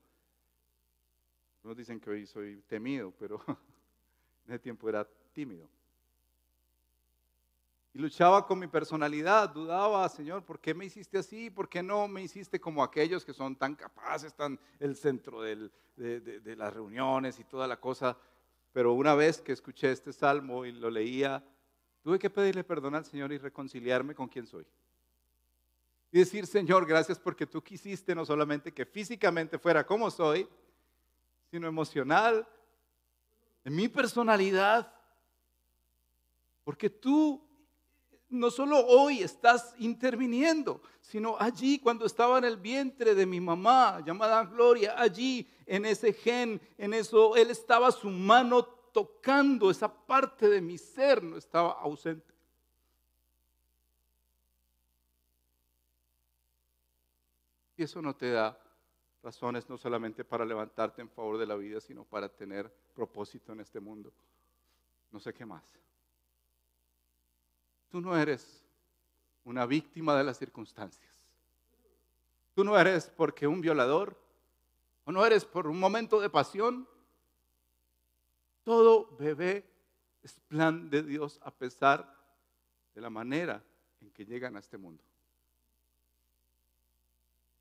[1.57, 3.41] Algunos dicen que hoy soy temido, pero
[4.45, 5.67] en ese tiempo era tímido.
[7.95, 11.49] Y luchaba con mi personalidad, dudaba, Señor, ¿por qué me hiciste así?
[11.49, 15.71] ¿Por qué no me hiciste como aquellos que son tan capaces, tan el centro de,
[15.95, 18.15] de las reuniones y toda la cosa?
[18.75, 21.41] pero una vez que escuché este salmo y lo leía,
[22.03, 24.67] tuve que pedirle perdón al Señor y reconciliarme con quien soy.
[26.11, 30.45] Y decir, Señor, gracias porque tú quisiste no solamente que físicamente fuera como soy,
[31.49, 32.45] sino emocional,
[33.63, 34.93] en mi personalidad,
[36.65, 37.44] porque tú
[38.35, 44.03] no solo hoy estás interviniendo, sino allí cuando estaba en el vientre de mi mamá
[44.05, 50.47] llamada Gloria, allí en ese gen, en eso, Él estaba su mano tocando esa parte
[50.49, 52.33] de mi ser, no estaba ausente.
[57.77, 58.57] Y eso no te da
[59.21, 63.59] razones no solamente para levantarte en favor de la vida, sino para tener propósito en
[63.59, 64.13] este mundo.
[65.11, 65.63] No sé qué más.
[67.95, 68.61] Tú no eres
[69.45, 71.13] una víctima de las circunstancias.
[72.53, 74.21] Tú no eres porque un violador,
[75.05, 76.89] o no eres por un momento de pasión.
[78.65, 79.65] Todo bebé
[80.23, 82.13] es plan de Dios a pesar
[82.93, 83.63] de la manera
[84.01, 85.01] en que llegan a este mundo.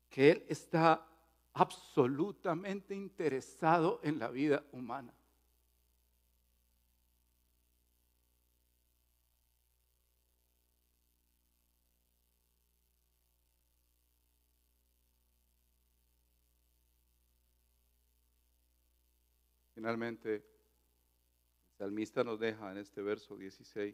[0.09, 1.07] Que Él está
[1.53, 5.13] absolutamente interesado en la vida humana.
[19.75, 23.93] Finalmente, el salmista nos deja en este verso 16,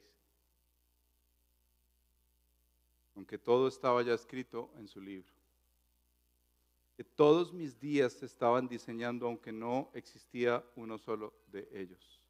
[3.15, 5.34] aunque todo estaba ya escrito en su libro,
[6.95, 12.21] que todos mis días se estaban diseñando aunque no existía uno solo de ellos.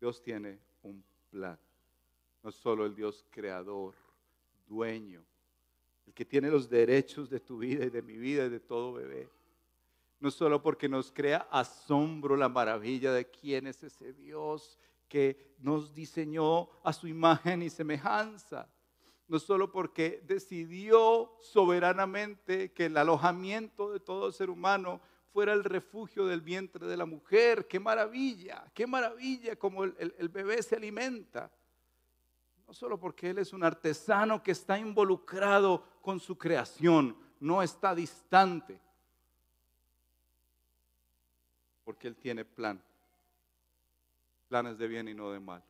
[0.00, 1.56] Dios tiene un plan,
[2.42, 3.94] no solo el Dios creador,
[4.66, 5.24] dueño,
[6.04, 8.94] el que tiene los derechos de tu vida y de mi vida y de todo
[8.94, 9.37] bebé
[10.20, 15.94] no solo porque nos crea asombro la maravilla de quién es ese Dios que nos
[15.94, 18.68] diseñó a su imagen y semejanza,
[19.26, 25.00] no solo porque decidió soberanamente que el alojamiento de todo ser humano
[25.32, 27.68] fuera el refugio del vientre de la mujer.
[27.68, 28.64] ¡Qué maravilla!
[28.74, 31.50] ¡Qué maravilla como el, el bebé se alimenta!
[32.66, 37.94] No solo porque Él es un artesano que está involucrado con su creación, no está
[37.94, 38.80] distante
[41.88, 42.78] porque Él tiene plan.
[44.50, 45.64] Planes de bien y no de mal.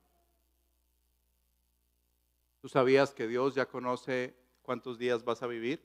[2.61, 5.81] ¿Tú sabías que Dios ya conoce cuántos días vas a vivir?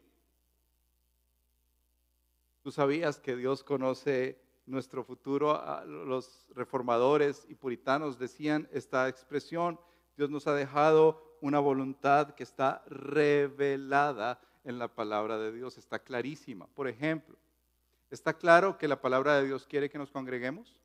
[2.64, 5.62] ¿Tú sabías que Dios conoce nuestro futuro?
[5.86, 9.80] Los reformadores y puritanos decían esta expresión.
[10.18, 16.00] Dios nos ha dejado una voluntad que está revelada en la palabra de Dios, está
[16.00, 16.66] clarísima.
[16.74, 17.38] Por ejemplo,
[18.14, 20.80] ¿Está claro que la palabra de Dios quiere que nos congreguemos?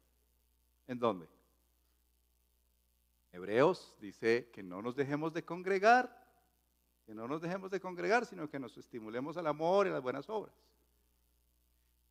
[0.87, 1.29] ¿En dónde?
[3.33, 6.27] Hebreos dice que no nos dejemos de congregar,
[7.05, 10.03] que no nos dejemos de congregar, sino que nos estimulemos al amor y a las
[10.03, 10.55] buenas obras.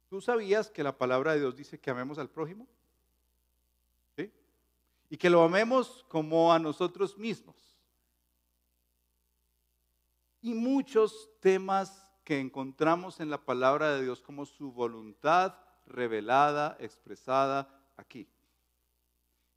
[0.08, 2.68] ¿Tú sabías que la palabra de Dios dice que amemos al prójimo?
[4.16, 4.32] ¿Sí?
[5.10, 7.56] Y que lo amemos como a nosotros mismos.
[10.44, 15.56] Y muchos temas que encontramos en la palabra de Dios como su voluntad
[15.86, 18.28] revelada, expresada aquí.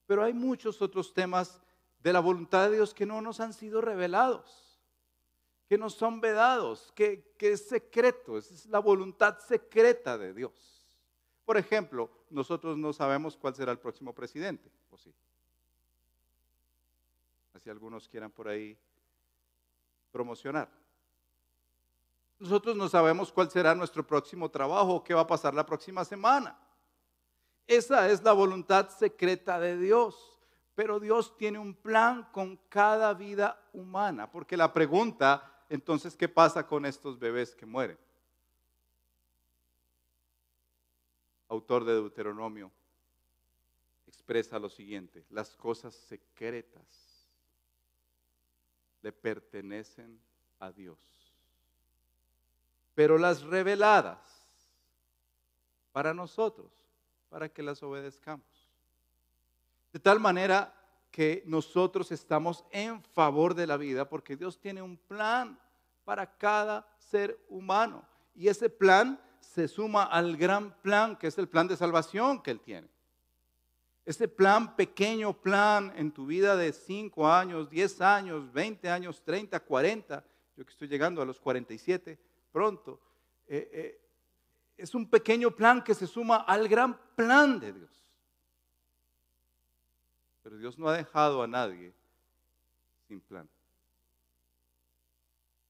[0.06, 1.60] Pero hay muchos otros temas
[2.00, 4.80] de la voluntad de Dios que no nos han sido revelados,
[5.68, 10.52] que nos son vedados, que, es secreto, es la voluntad secreta de Dios.
[11.44, 15.12] Por ejemplo, nosotros no sabemos cuál será el próximo presidente, ¿o sí?
[17.52, 18.78] Así algunos quieran por ahí
[20.12, 20.79] promocionar.
[22.40, 26.58] Nosotros no sabemos cuál será nuestro próximo trabajo qué va a pasar la próxima semana.
[27.66, 30.38] Esa es la voluntad secreta de Dios.
[30.74, 34.30] Pero Dios tiene un plan con cada vida humana.
[34.30, 37.98] Porque la pregunta, entonces, ¿qué pasa con estos bebés que mueren?
[41.48, 42.72] Autor de Deuteronomio
[44.06, 47.28] expresa lo siguiente, las cosas secretas
[49.02, 50.20] le pertenecen
[50.58, 51.19] a Dios
[53.00, 54.18] pero las reveladas
[55.90, 56.70] para nosotros,
[57.30, 58.44] para que las obedezcamos.
[59.90, 60.74] De tal manera
[61.10, 65.58] que nosotros estamos en favor de la vida porque Dios tiene un plan
[66.04, 68.06] para cada ser humano.
[68.34, 72.50] Y ese plan se suma al gran plan que es el plan de salvación que
[72.50, 72.90] Él tiene.
[74.04, 79.58] Ese plan, pequeño plan en tu vida de 5 años, 10 años, 20 años, 30,
[79.58, 80.22] 40,
[80.54, 83.00] yo que estoy llegando a los 47, pronto.
[83.46, 84.00] Eh, eh,
[84.76, 88.04] es un pequeño plan que se suma al gran plan de Dios.
[90.42, 91.92] Pero Dios no ha dejado a nadie
[93.06, 93.48] sin plan.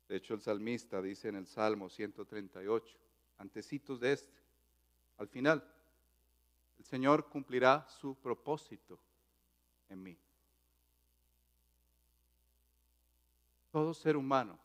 [0.09, 2.97] De hecho, el salmista dice en el Salmo 138,
[3.39, 4.41] antecitos de este,
[5.19, 5.65] al final,
[6.79, 8.99] el Señor cumplirá su propósito
[9.89, 10.19] en mí.
[13.71, 14.59] Todo ser humano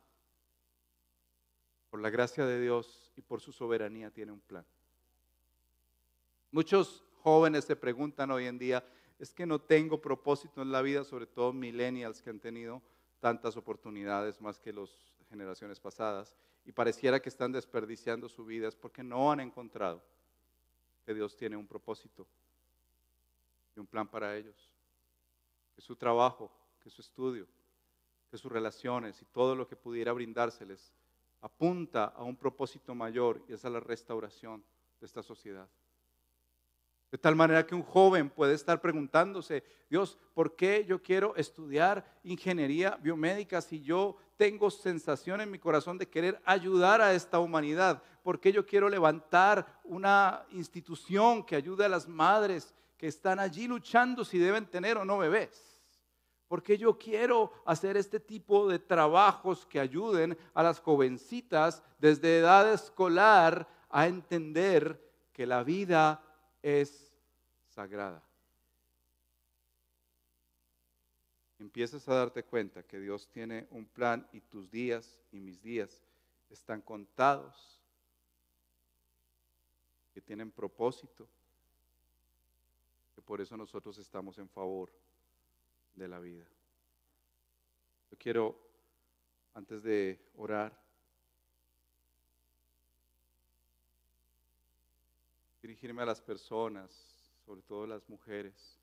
[1.95, 4.65] por la gracia de Dios y por su soberanía, tiene un plan.
[6.51, 8.85] Muchos jóvenes se preguntan hoy en día,
[9.17, 12.81] es que no tengo propósito en la vida, sobre todo millennials que han tenido
[13.21, 14.89] tantas oportunidades más que las
[15.29, 16.35] generaciones pasadas
[16.65, 20.03] y pareciera que están desperdiciando su vida es porque no han encontrado
[21.05, 22.27] que Dios tiene un propósito
[23.73, 24.69] y un plan para ellos,
[25.73, 26.51] que su trabajo,
[26.83, 27.47] que su estudio,
[28.29, 30.91] que sus relaciones y todo lo que pudiera brindárseles
[31.45, 34.63] apunta a un propósito mayor y es a la restauración
[34.99, 35.69] de esta sociedad.
[37.11, 42.03] De tal manera que un joven puede estar preguntándose, Dios, ¿por qué yo quiero estudiar
[42.23, 48.01] ingeniería biomédica si yo tengo sensación en mi corazón de querer ayudar a esta humanidad?
[48.23, 53.67] ¿Por qué yo quiero levantar una institución que ayude a las madres que están allí
[53.67, 55.74] luchando si deben tener o no bebés?
[56.47, 62.39] ¿Por qué yo quiero hacer este tipo de trabajos que ayuden a las jovencitas desde
[62.39, 65.01] edad escolar a entender
[65.33, 66.23] que la vida
[66.61, 67.13] es
[67.69, 68.23] sagrada.
[71.59, 76.01] Empiezas a darte cuenta que Dios tiene un plan y tus días y mis días
[76.49, 77.81] están contados,
[80.13, 81.27] que tienen propósito,
[83.13, 84.91] que por eso nosotros estamos en favor
[85.95, 86.45] de la vida.
[88.11, 88.59] Yo quiero,
[89.53, 90.77] antes de orar,
[95.61, 96.91] dirigirme a las personas,
[97.45, 98.79] sobre todo las mujeres.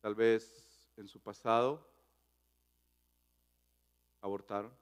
[0.00, 1.86] Tal vez en su pasado
[4.20, 4.72] abortaron.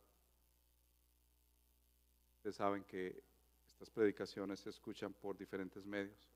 [2.36, 3.22] Ustedes saben que
[3.66, 6.28] estas predicaciones se escuchan por diferentes medios.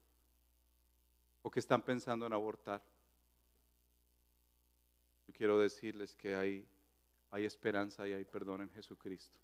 [1.42, 2.82] O que están pensando en abortar.
[5.36, 6.66] Quiero decirles que hay,
[7.30, 9.38] hay esperanza y hay perdón en Jesucristo.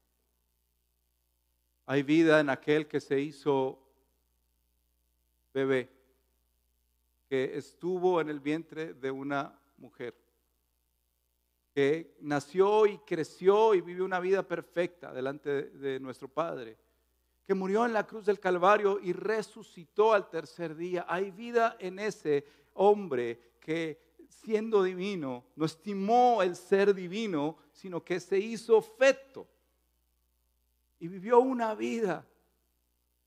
[1.87, 3.79] Hay vida en aquel que se hizo
[5.53, 5.91] bebé
[7.33, 10.15] que estuvo en el vientre de una mujer,
[11.75, 16.77] que nació y creció y vivió una vida perfecta delante de, nuestro Padre,
[17.47, 21.07] que murió en la cruz del Calvario y resucitó al tercer día.
[21.09, 28.19] Hay vida en ese hombre que siendo divino no estimó el ser divino, sino que
[28.21, 29.47] se hizo feto
[30.99, 32.27] y vivió una vida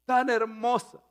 [0.06, 1.02] tan hermosa.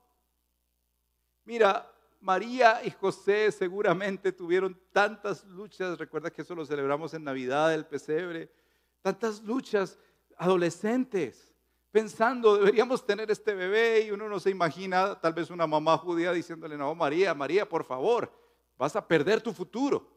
[1.44, 1.90] Mira,
[2.20, 7.84] María y José seguramente tuvieron tantas luchas, recuerda que eso lo celebramos en Navidad, el
[7.84, 8.50] pesebre,
[9.02, 9.98] tantas luchas
[10.38, 11.52] adolescentes,
[11.90, 16.32] pensando, deberíamos tener este bebé y uno no se imagina tal vez una mamá judía
[16.32, 18.32] diciéndole, no, María, María, por favor,
[18.76, 20.10] vas a perder tu futuro.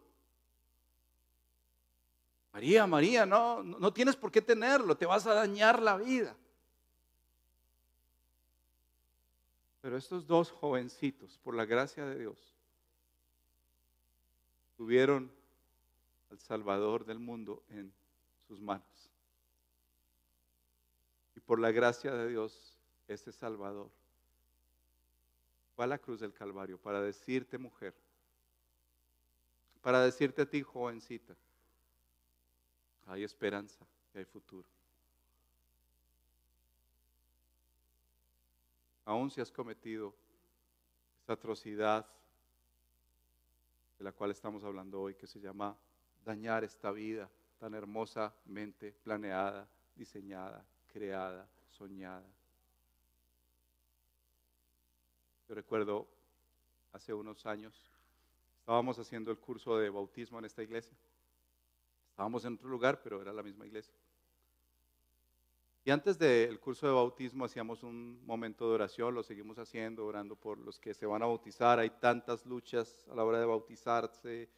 [2.52, 6.36] María, María, no, no tienes por qué tenerlo, te vas a dañar la vida.
[9.82, 12.56] Pero estos dos jovencitos, por la gracia de Dios,
[14.76, 15.32] tuvieron
[16.32, 17.94] al Salvador del mundo en
[18.48, 19.12] sus manos.
[21.36, 22.78] Y por la gracia de Dios,
[23.08, 23.90] ese Salvador
[25.76, 27.94] fue a la cruz del Calvario para decirte, mujer,
[29.88, 31.34] para decirte a ti, jovencita,
[33.06, 34.68] hay esperanza y hay futuro.
[39.06, 40.14] aun si has cometido
[41.22, 42.06] esta atrocidad
[43.98, 45.78] de la cual estamos hablando hoy, que se llama
[46.26, 52.28] dañar esta vida tan hermosamente planeada, diseñada, creada, soñada.
[55.48, 56.10] Yo recuerdo
[56.92, 57.97] hace unos años,
[58.68, 60.94] estábamos haciendo el curso de bautismo en esta iglesia.
[62.10, 63.94] Estábamos en otro lugar, pero era la misma iglesia.
[65.86, 70.36] Y antes del curso de bautismo hacíamos un momento de oración, lo seguimos haciendo, orando
[70.36, 71.80] por los que se van a bautizar.
[71.80, 74.50] Hay tantas luchas a la hora de bautizarse,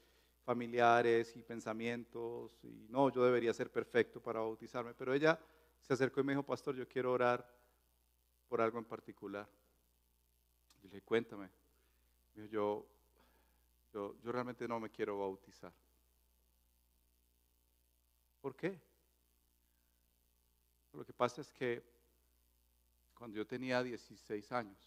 [0.44, 2.58] familiares y pensamientos.
[2.64, 4.96] Y no, yo debería ser perfecto para bautizarme.
[4.96, 5.40] Pero ella
[5.84, 7.48] se acercó y me dijo, pastor, yo quiero orar
[8.48, 9.48] por algo en particular.
[10.80, 11.48] Y le dije, cuéntame.
[12.50, 12.88] yo,
[13.94, 15.74] yo, yo realmente no me quiero bautizar.
[18.42, 18.80] ¿Por qué?
[20.94, 21.84] Lo que pasa es que
[23.14, 24.80] cuando yo tenía 16 años,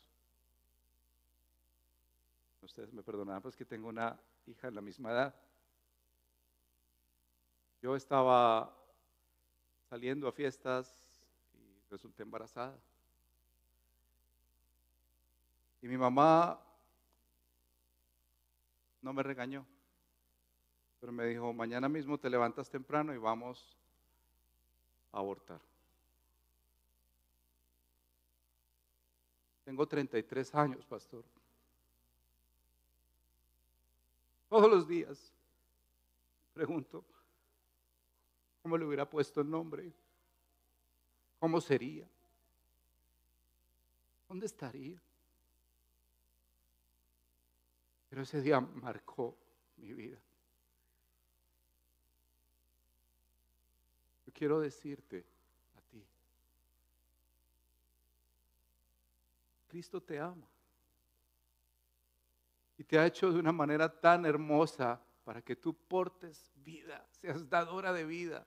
[2.62, 5.34] ustedes me perdonarán, pues que tengo una hija en la misma edad.
[7.82, 8.74] Yo estaba
[9.90, 10.88] saliendo a fiestas
[11.55, 12.78] y resulté embarazada.
[15.82, 16.59] Y mi mamá
[19.03, 19.66] no me regañó,
[21.00, 23.76] pero me dijo, mañana mismo te levantas temprano y vamos
[25.12, 25.61] a abortar.
[29.64, 31.24] Tengo 33 años, pastor.
[34.48, 35.32] Todos los días
[36.55, 37.05] pregunto,
[38.62, 39.92] ¿Cómo le hubiera puesto el nombre?
[41.40, 42.09] ¿Cómo sería?
[44.28, 45.03] ¿Dónde estaría?
[48.12, 49.34] Pero ese día marcó
[49.78, 50.18] mi vida.
[54.26, 55.24] Yo quiero decirte
[55.74, 56.04] a ti,
[59.66, 60.46] Cristo te ama
[62.76, 67.48] y te ha hecho de una manera tan hermosa para que tú portes vida, seas
[67.48, 68.46] dadora de vida,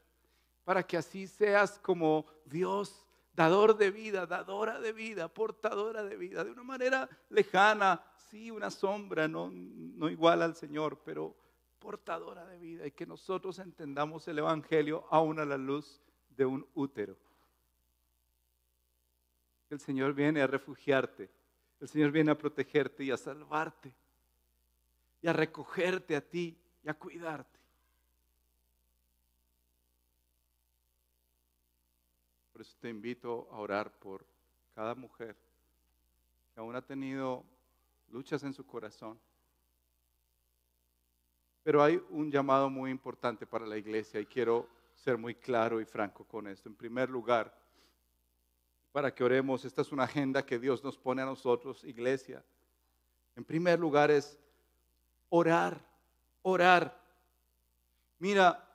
[0.64, 3.04] para que así seas como Dios,
[3.34, 8.06] dador de vida, dadora de vida, portadora de vida, de una manera lejana,
[8.36, 11.34] sí, una sombra, no, no igual al Señor, pero
[11.80, 16.02] portadora de vida y que nosotros entendamos el Evangelio aún a la luz
[16.36, 17.16] de un útero.
[19.70, 21.30] El Señor viene a refugiarte,
[21.80, 23.94] el Señor viene a protegerte y a salvarte
[25.22, 27.58] y a recogerte a ti y a cuidarte.
[32.52, 34.26] Por eso te invito a orar por
[34.74, 35.38] cada mujer
[36.54, 37.46] que aún ha tenido
[38.10, 39.20] luchas en su corazón.
[41.64, 45.86] Pero hay un llamado muy importante para la iglesia y quiero ser muy claro y
[45.86, 46.70] franco con esto.
[46.70, 47.56] En primer lugar,
[48.92, 52.44] para que oremos, esta es una agenda que Dios nos pone a nosotros, iglesia.
[53.36, 54.40] En primer lugar es
[55.30, 55.86] orar,
[56.44, 56.98] orar.
[58.20, 58.66] Mira,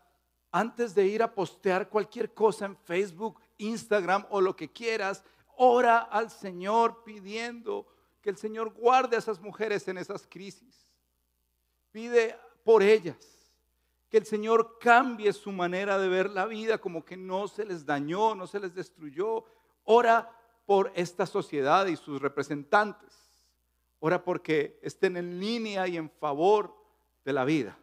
[0.53, 5.25] antes de ir a postear cualquier cosa en Facebook, Instagram o lo que quieras,
[5.57, 7.87] ora al Señor pidiendo
[8.21, 10.87] que el Señor guarde a esas mujeres en esas crisis.
[11.91, 13.17] Pide por ellas,
[14.09, 17.87] que el Señor cambie su manera de ver la vida, como que no se les
[17.87, 19.45] dañó, no se les destruyó.
[19.85, 23.13] Ora por esta sociedad y sus representantes.
[24.01, 26.75] Ora porque estén en línea y en favor
[27.25, 27.79] de la vida.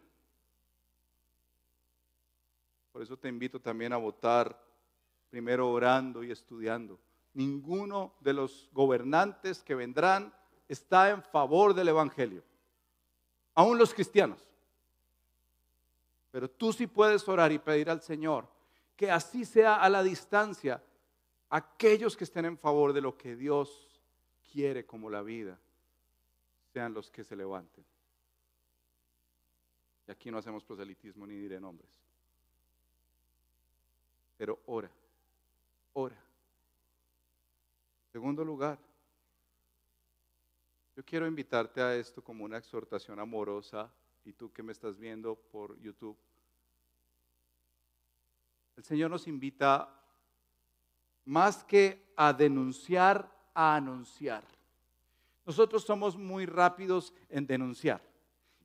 [2.92, 4.60] Por eso te invito también a votar,
[5.30, 6.98] primero orando y estudiando.
[7.38, 10.34] Ninguno de los gobernantes que vendrán
[10.66, 12.42] está en favor del Evangelio.
[13.54, 14.44] Aún los cristianos.
[16.32, 18.48] Pero tú sí puedes orar y pedir al Señor
[18.96, 20.82] que así sea a la distancia
[21.48, 23.88] aquellos que estén en favor de lo que Dios
[24.50, 25.60] quiere como la vida
[26.72, 27.84] sean los que se levanten.
[30.08, 31.88] Y aquí no hacemos proselitismo ni diré nombres.
[34.36, 34.90] Pero ora,
[35.92, 36.27] ora.
[38.12, 38.78] Segundo lugar,
[40.96, 43.90] yo quiero invitarte a esto como una exhortación amorosa
[44.24, 46.16] y tú que me estás viendo por YouTube.
[48.76, 49.94] El Señor nos invita
[51.24, 54.42] más que a denunciar, a anunciar.
[55.44, 58.07] Nosotros somos muy rápidos en denunciar.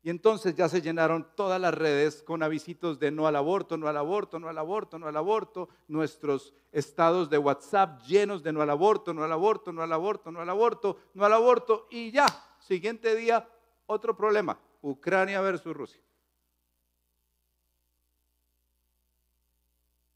[0.05, 3.87] Y entonces ya se llenaron todas las redes con avisitos de no al aborto, no
[3.87, 8.61] al aborto, no al aborto, no al aborto, nuestros estados de WhatsApp llenos de no
[8.61, 12.11] al aborto, no al aborto, no al aborto, no al aborto, no al aborto, y
[12.11, 12.25] ya,
[12.59, 13.47] siguiente día,
[13.85, 16.01] otro problema, Ucrania versus Rusia.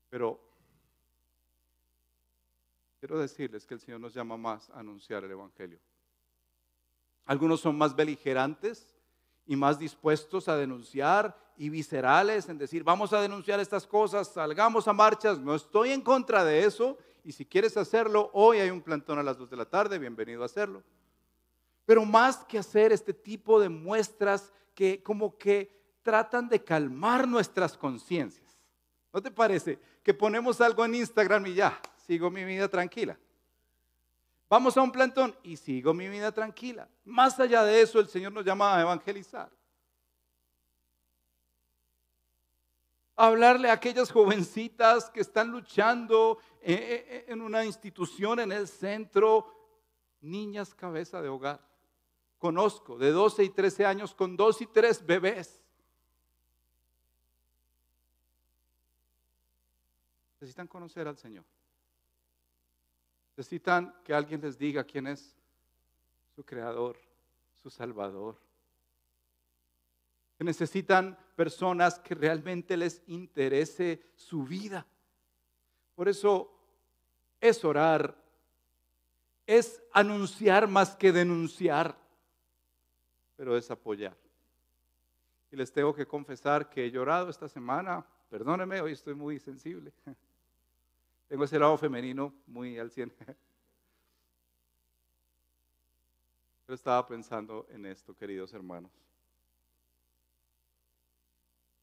[0.10, 0.38] Pero
[3.00, 5.80] quiero decirles que el Señor nos llama más a anunciar el Evangelio.
[7.26, 8.97] Algunos son más beligerantes
[9.48, 14.88] y más dispuestos a denunciar y viscerales en decir, vamos a denunciar estas cosas, salgamos
[14.88, 15.40] a marchas.
[15.40, 19.24] No estoy en contra de eso y si quieres hacerlo, hoy hay un plantón a
[19.24, 20.84] las 2 de la tarde, bienvenido a hacerlo.
[21.86, 27.78] Pero más que hacer este tipo de muestras que como que tratan de calmar nuestras
[27.78, 28.58] conciencias.
[29.12, 33.18] ¿No te parece que ponemos algo en Instagram y ya, sigo mi vida tranquila?
[34.50, 36.88] Vamos a un plantón y sigo mi vida tranquila.
[37.04, 39.50] Más allá de eso, el Señor nos llama a evangelizar.
[43.18, 48.68] hablarle a aquellas jovencitas que están luchando eh, eh, eh, en una institución en el
[48.68, 49.52] centro,
[50.22, 51.60] niñas cabeza de hogar.
[52.38, 55.64] Conozco de 12 y 13 años con dos y tres bebés.
[60.40, 61.44] Necesitan conocer al Señor.
[63.38, 65.36] Necesitan que alguien les diga quién es
[66.36, 66.98] su creador,
[67.62, 68.36] su salvador.
[70.40, 74.86] necesitan personas que realmente les interese su vida.
[75.96, 76.52] Por eso
[77.40, 78.16] es orar,
[79.46, 81.96] es anunciar más que denunciar,
[83.36, 84.18] pero es apoyar.
[85.52, 88.04] Y les tengo que confesar que he llorado esta semana.
[88.30, 89.94] Perdónenme, hoy estoy muy sensible.
[91.28, 93.14] Tengo ese lado femenino muy al 100.
[96.68, 98.92] Yo estaba pensando en esto, queridos hermanos.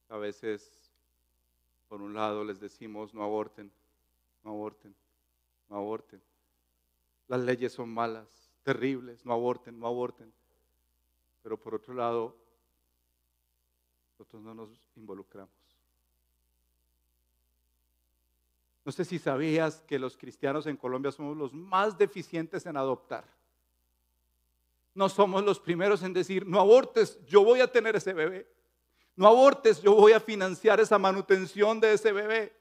[0.09, 0.81] A veces
[1.87, 3.71] Por un lado les decimos no aborten,
[4.43, 4.95] no aborten,
[5.69, 6.21] no aborten.
[7.27, 8.27] Las leyes son malas,
[8.63, 10.33] terribles, no aborten, no aborten.
[11.43, 12.35] Pero por otro lado,
[14.11, 15.64] nosotros no nos involucramos.
[18.85, 23.25] No sé si sabías que los cristianos en Colombia somos los más deficientes en adoptar.
[24.93, 28.47] No somos los primeros en decir, no abortes, yo voy a tener ese bebé.
[29.15, 32.55] No abortes, yo voy a financiar esa manutención de ese bebé.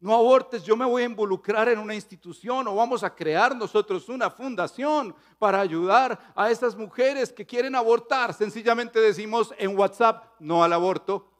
[0.00, 4.08] No abortes, yo me voy a involucrar en una institución o vamos a crear nosotros
[4.08, 8.34] una fundación para ayudar a esas mujeres que quieren abortar.
[8.34, 11.35] Sencillamente decimos en WhatsApp, no al aborto.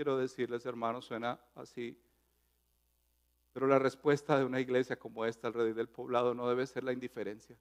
[0.00, 1.94] Quiero decirles, hermanos, suena así,
[3.52, 6.94] pero la respuesta de una iglesia como esta alrededor del poblado no debe ser la
[6.94, 7.54] indiferencia.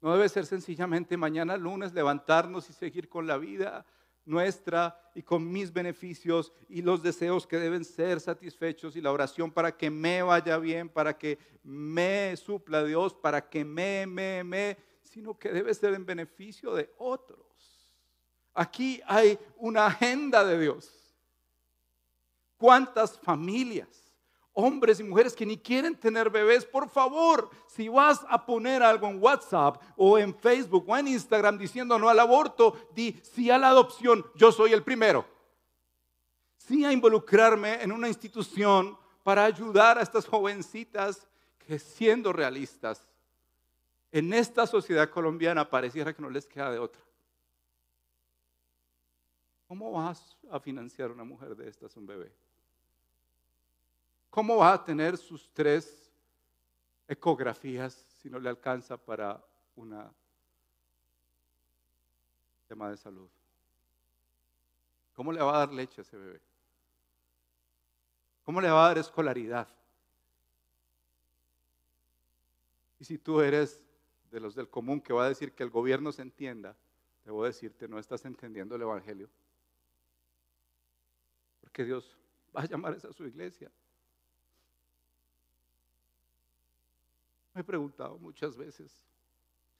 [0.00, 3.86] No debe ser sencillamente mañana lunes levantarnos y seguir con la vida
[4.24, 9.52] nuestra y con mis beneficios y los deseos que deben ser satisfechos y la oración
[9.52, 14.76] para que me vaya bien, para que me supla Dios, para que me, me, me,
[15.04, 17.49] sino que debe ser en beneficio de otros.
[18.54, 20.90] Aquí hay una agenda de Dios.
[22.56, 24.10] ¿Cuántas familias?
[24.52, 29.08] hombres y mujeres que ni quieren tener bebés, por favor, si vas a poner algo
[29.08, 33.58] en WhatsApp o en Facebook o en Instagram diciendo no al aborto, di sí a
[33.58, 35.24] la adopción, yo soy el primero.
[36.56, 41.26] Sí a involucrarme en una institución para ayudar a estas jovencitas
[41.58, 43.06] que siendo realistas,
[44.12, 47.00] en esta sociedad colombiana pareciera que no les queda de otra.
[49.70, 52.34] ¿Cómo vas a financiar una mujer de estas un bebé?
[54.28, 56.10] ¿Cómo va a tener sus tres
[57.06, 59.40] ecografías si no le alcanza para
[59.76, 59.96] un
[62.66, 63.28] tema de salud?
[65.14, 66.40] ¿Cómo le va a dar leche a ese bebé?
[68.42, 69.68] ¿Cómo le va a dar escolaridad?
[72.98, 73.80] Y si tú eres
[74.32, 76.76] de los del común que va a decir que el gobierno se entienda,
[77.24, 79.30] debo decirte, no estás entendiendo el Evangelio.
[81.70, 82.16] Porque Dios
[82.56, 83.70] va a llamar a esa su iglesia.
[87.54, 88.92] Me he preguntado muchas veces,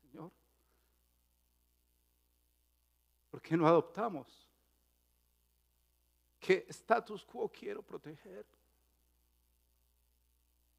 [0.02, 0.30] Señor,
[3.30, 4.46] ¿por qué no adoptamos?
[6.38, 8.44] ¿Qué status quo quiero proteger?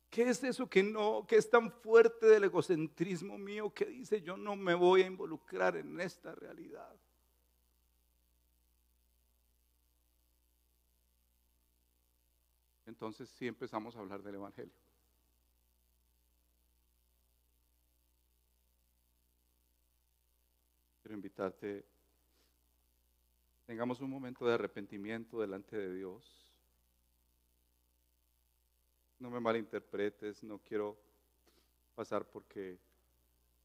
[0.09, 4.35] ¿Qué es eso que no, que es tan fuerte del egocentrismo mío que dice yo
[4.35, 6.93] no me voy a involucrar en esta realidad?
[13.01, 14.71] Entonces sí empezamos a hablar del Evangelio.
[21.09, 21.83] invitarte,
[23.65, 26.23] tengamos un momento de arrepentimiento delante de Dios.
[29.19, 30.95] No me malinterpretes, no quiero
[31.95, 32.77] pasar porque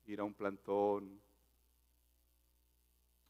[0.06, 1.20] ir a un plantón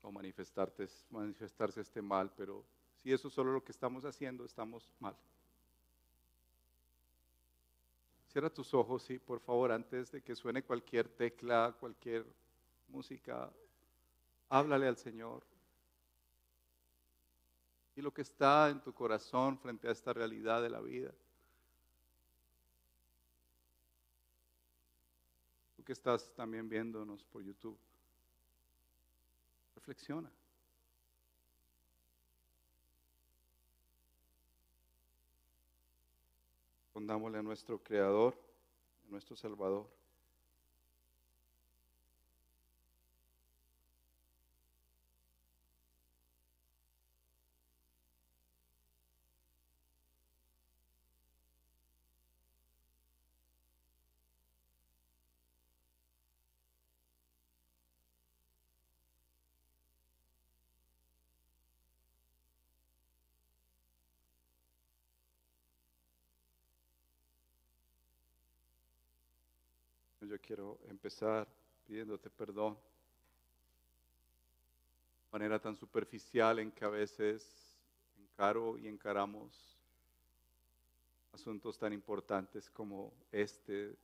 [0.03, 2.65] o manifestarte, manifestarse esté mal, pero
[3.03, 5.17] si eso es solo lo que estamos haciendo, estamos mal.
[8.37, 12.27] Cierra tus ojos, sí, por favor, antes de que suene cualquier tecla, cualquier
[12.89, 13.51] música,
[14.51, 15.43] Háblale al Señor.
[17.95, 21.15] Y lo que está en tu corazón frente a esta realidad de la vida.
[25.75, 27.79] Tú que estás también viéndonos por YouTube.
[29.77, 30.31] Reflexiona.
[36.97, 38.35] Pondámosle a nuestro Creador,
[39.05, 39.87] a nuestro Salvador.
[70.29, 71.47] Yo quiero empezar
[71.87, 72.75] pidiéndote perdón.
[75.25, 77.77] De manera tan superficial en que a veces
[78.19, 79.77] encaro y encaramos
[81.33, 83.97] asuntos tan importantes como este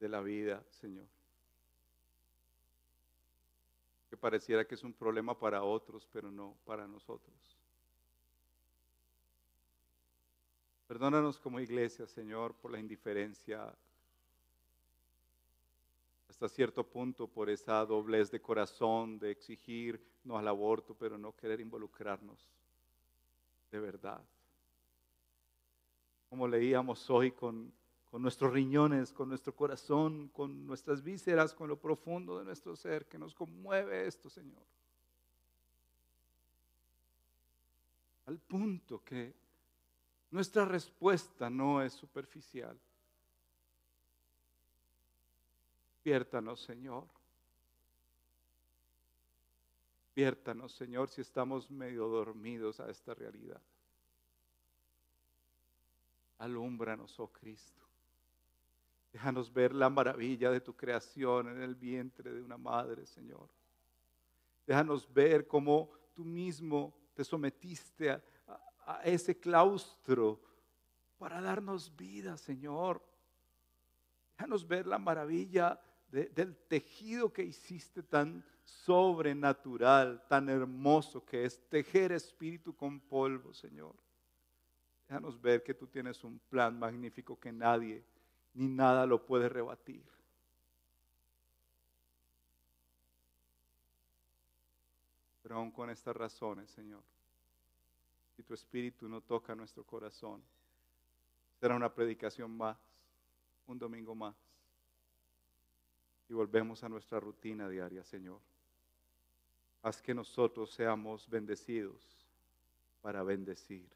[0.00, 1.06] de la vida, Señor.
[4.08, 7.56] Que pareciera que es un problema para otros, pero no para nosotros.
[10.86, 13.74] Perdónanos como iglesia, Señor, por la indiferencia
[16.32, 21.36] hasta cierto punto por esa doblez de corazón de exigir no al aborto, pero no
[21.36, 22.48] querer involucrarnos
[23.70, 24.24] de verdad.
[26.30, 27.70] Como leíamos hoy con,
[28.10, 33.04] con nuestros riñones, con nuestro corazón, con nuestras vísceras, con lo profundo de nuestro ser,
[33.04, 34.62] que nos conmueve esto, Señor.
[38.24, 39.34] Al punto que
[40.30, 42.80] nuestra respuesta no es superficial.
[46.02, 47.06] Despiértanos, Señor.
[50.06, 53.62] Despiértanos, Señor, si estamos medio dormidos a esta realidad.
[56.38, 57.84] Alúmbranos, oh Cristo.
[59.12, 63.48] Déjanos ver la maravilla de tu creación en el vientre de una madre, Señor.
[64.66, 68.20] Déjanos ver cómo tú mismo te sometiste a,
[68.86, 70.42] a ese claustro
[71.16, 73.00] para darnos vida, Señor.
[74.36, 75.80] Déjanos ver la maravilla
[76.12, 83.94] del tejido que hiciste tan sobrenatural, tan hermoso que es tejer espíritu con polvo, Señor.
[85.08, 88.04] Déjanos ver que tú tienes un plan magnífico que nadie
[88.54, 90.04] ni nada lo puede rebatir.
[95.42, 97.02] Pero aún con estas razones, Señor,
[98.36, 100.42] si tu espíritu no toca nuestro corazón,
[101.58, 102.76] será una predicación más,
[103.66, 104.51] un domingo más.
[106.28, 108.40] Y volvemos a nuestra rutina diaria, Señor.
[109.82, 112.00] Haz que nosotros seamos bendecidos
[113.00, 113.88] para bendecir.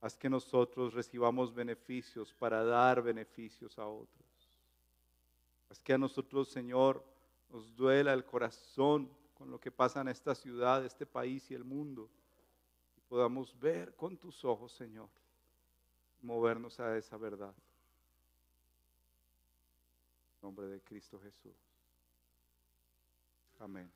[0.00, 4.26] Haz que nosotros recibamos beneficios para dar beneficios a otros.
[5.70, 7.04] Haz que a nosotros, Señor,
[7.50, 11.64] nos duela el corazón con lo que pasa en esta ciudad, este país y el
[11.64, 12.08] mundo
[13.12, 15.06] podamos ver con tus ojos, Señor,
[16.22, 17.52] movernos a esa verdad.
[20.42, 21.56] Nombre de Cristo Jesús.
[23.58, 23.90] Amén.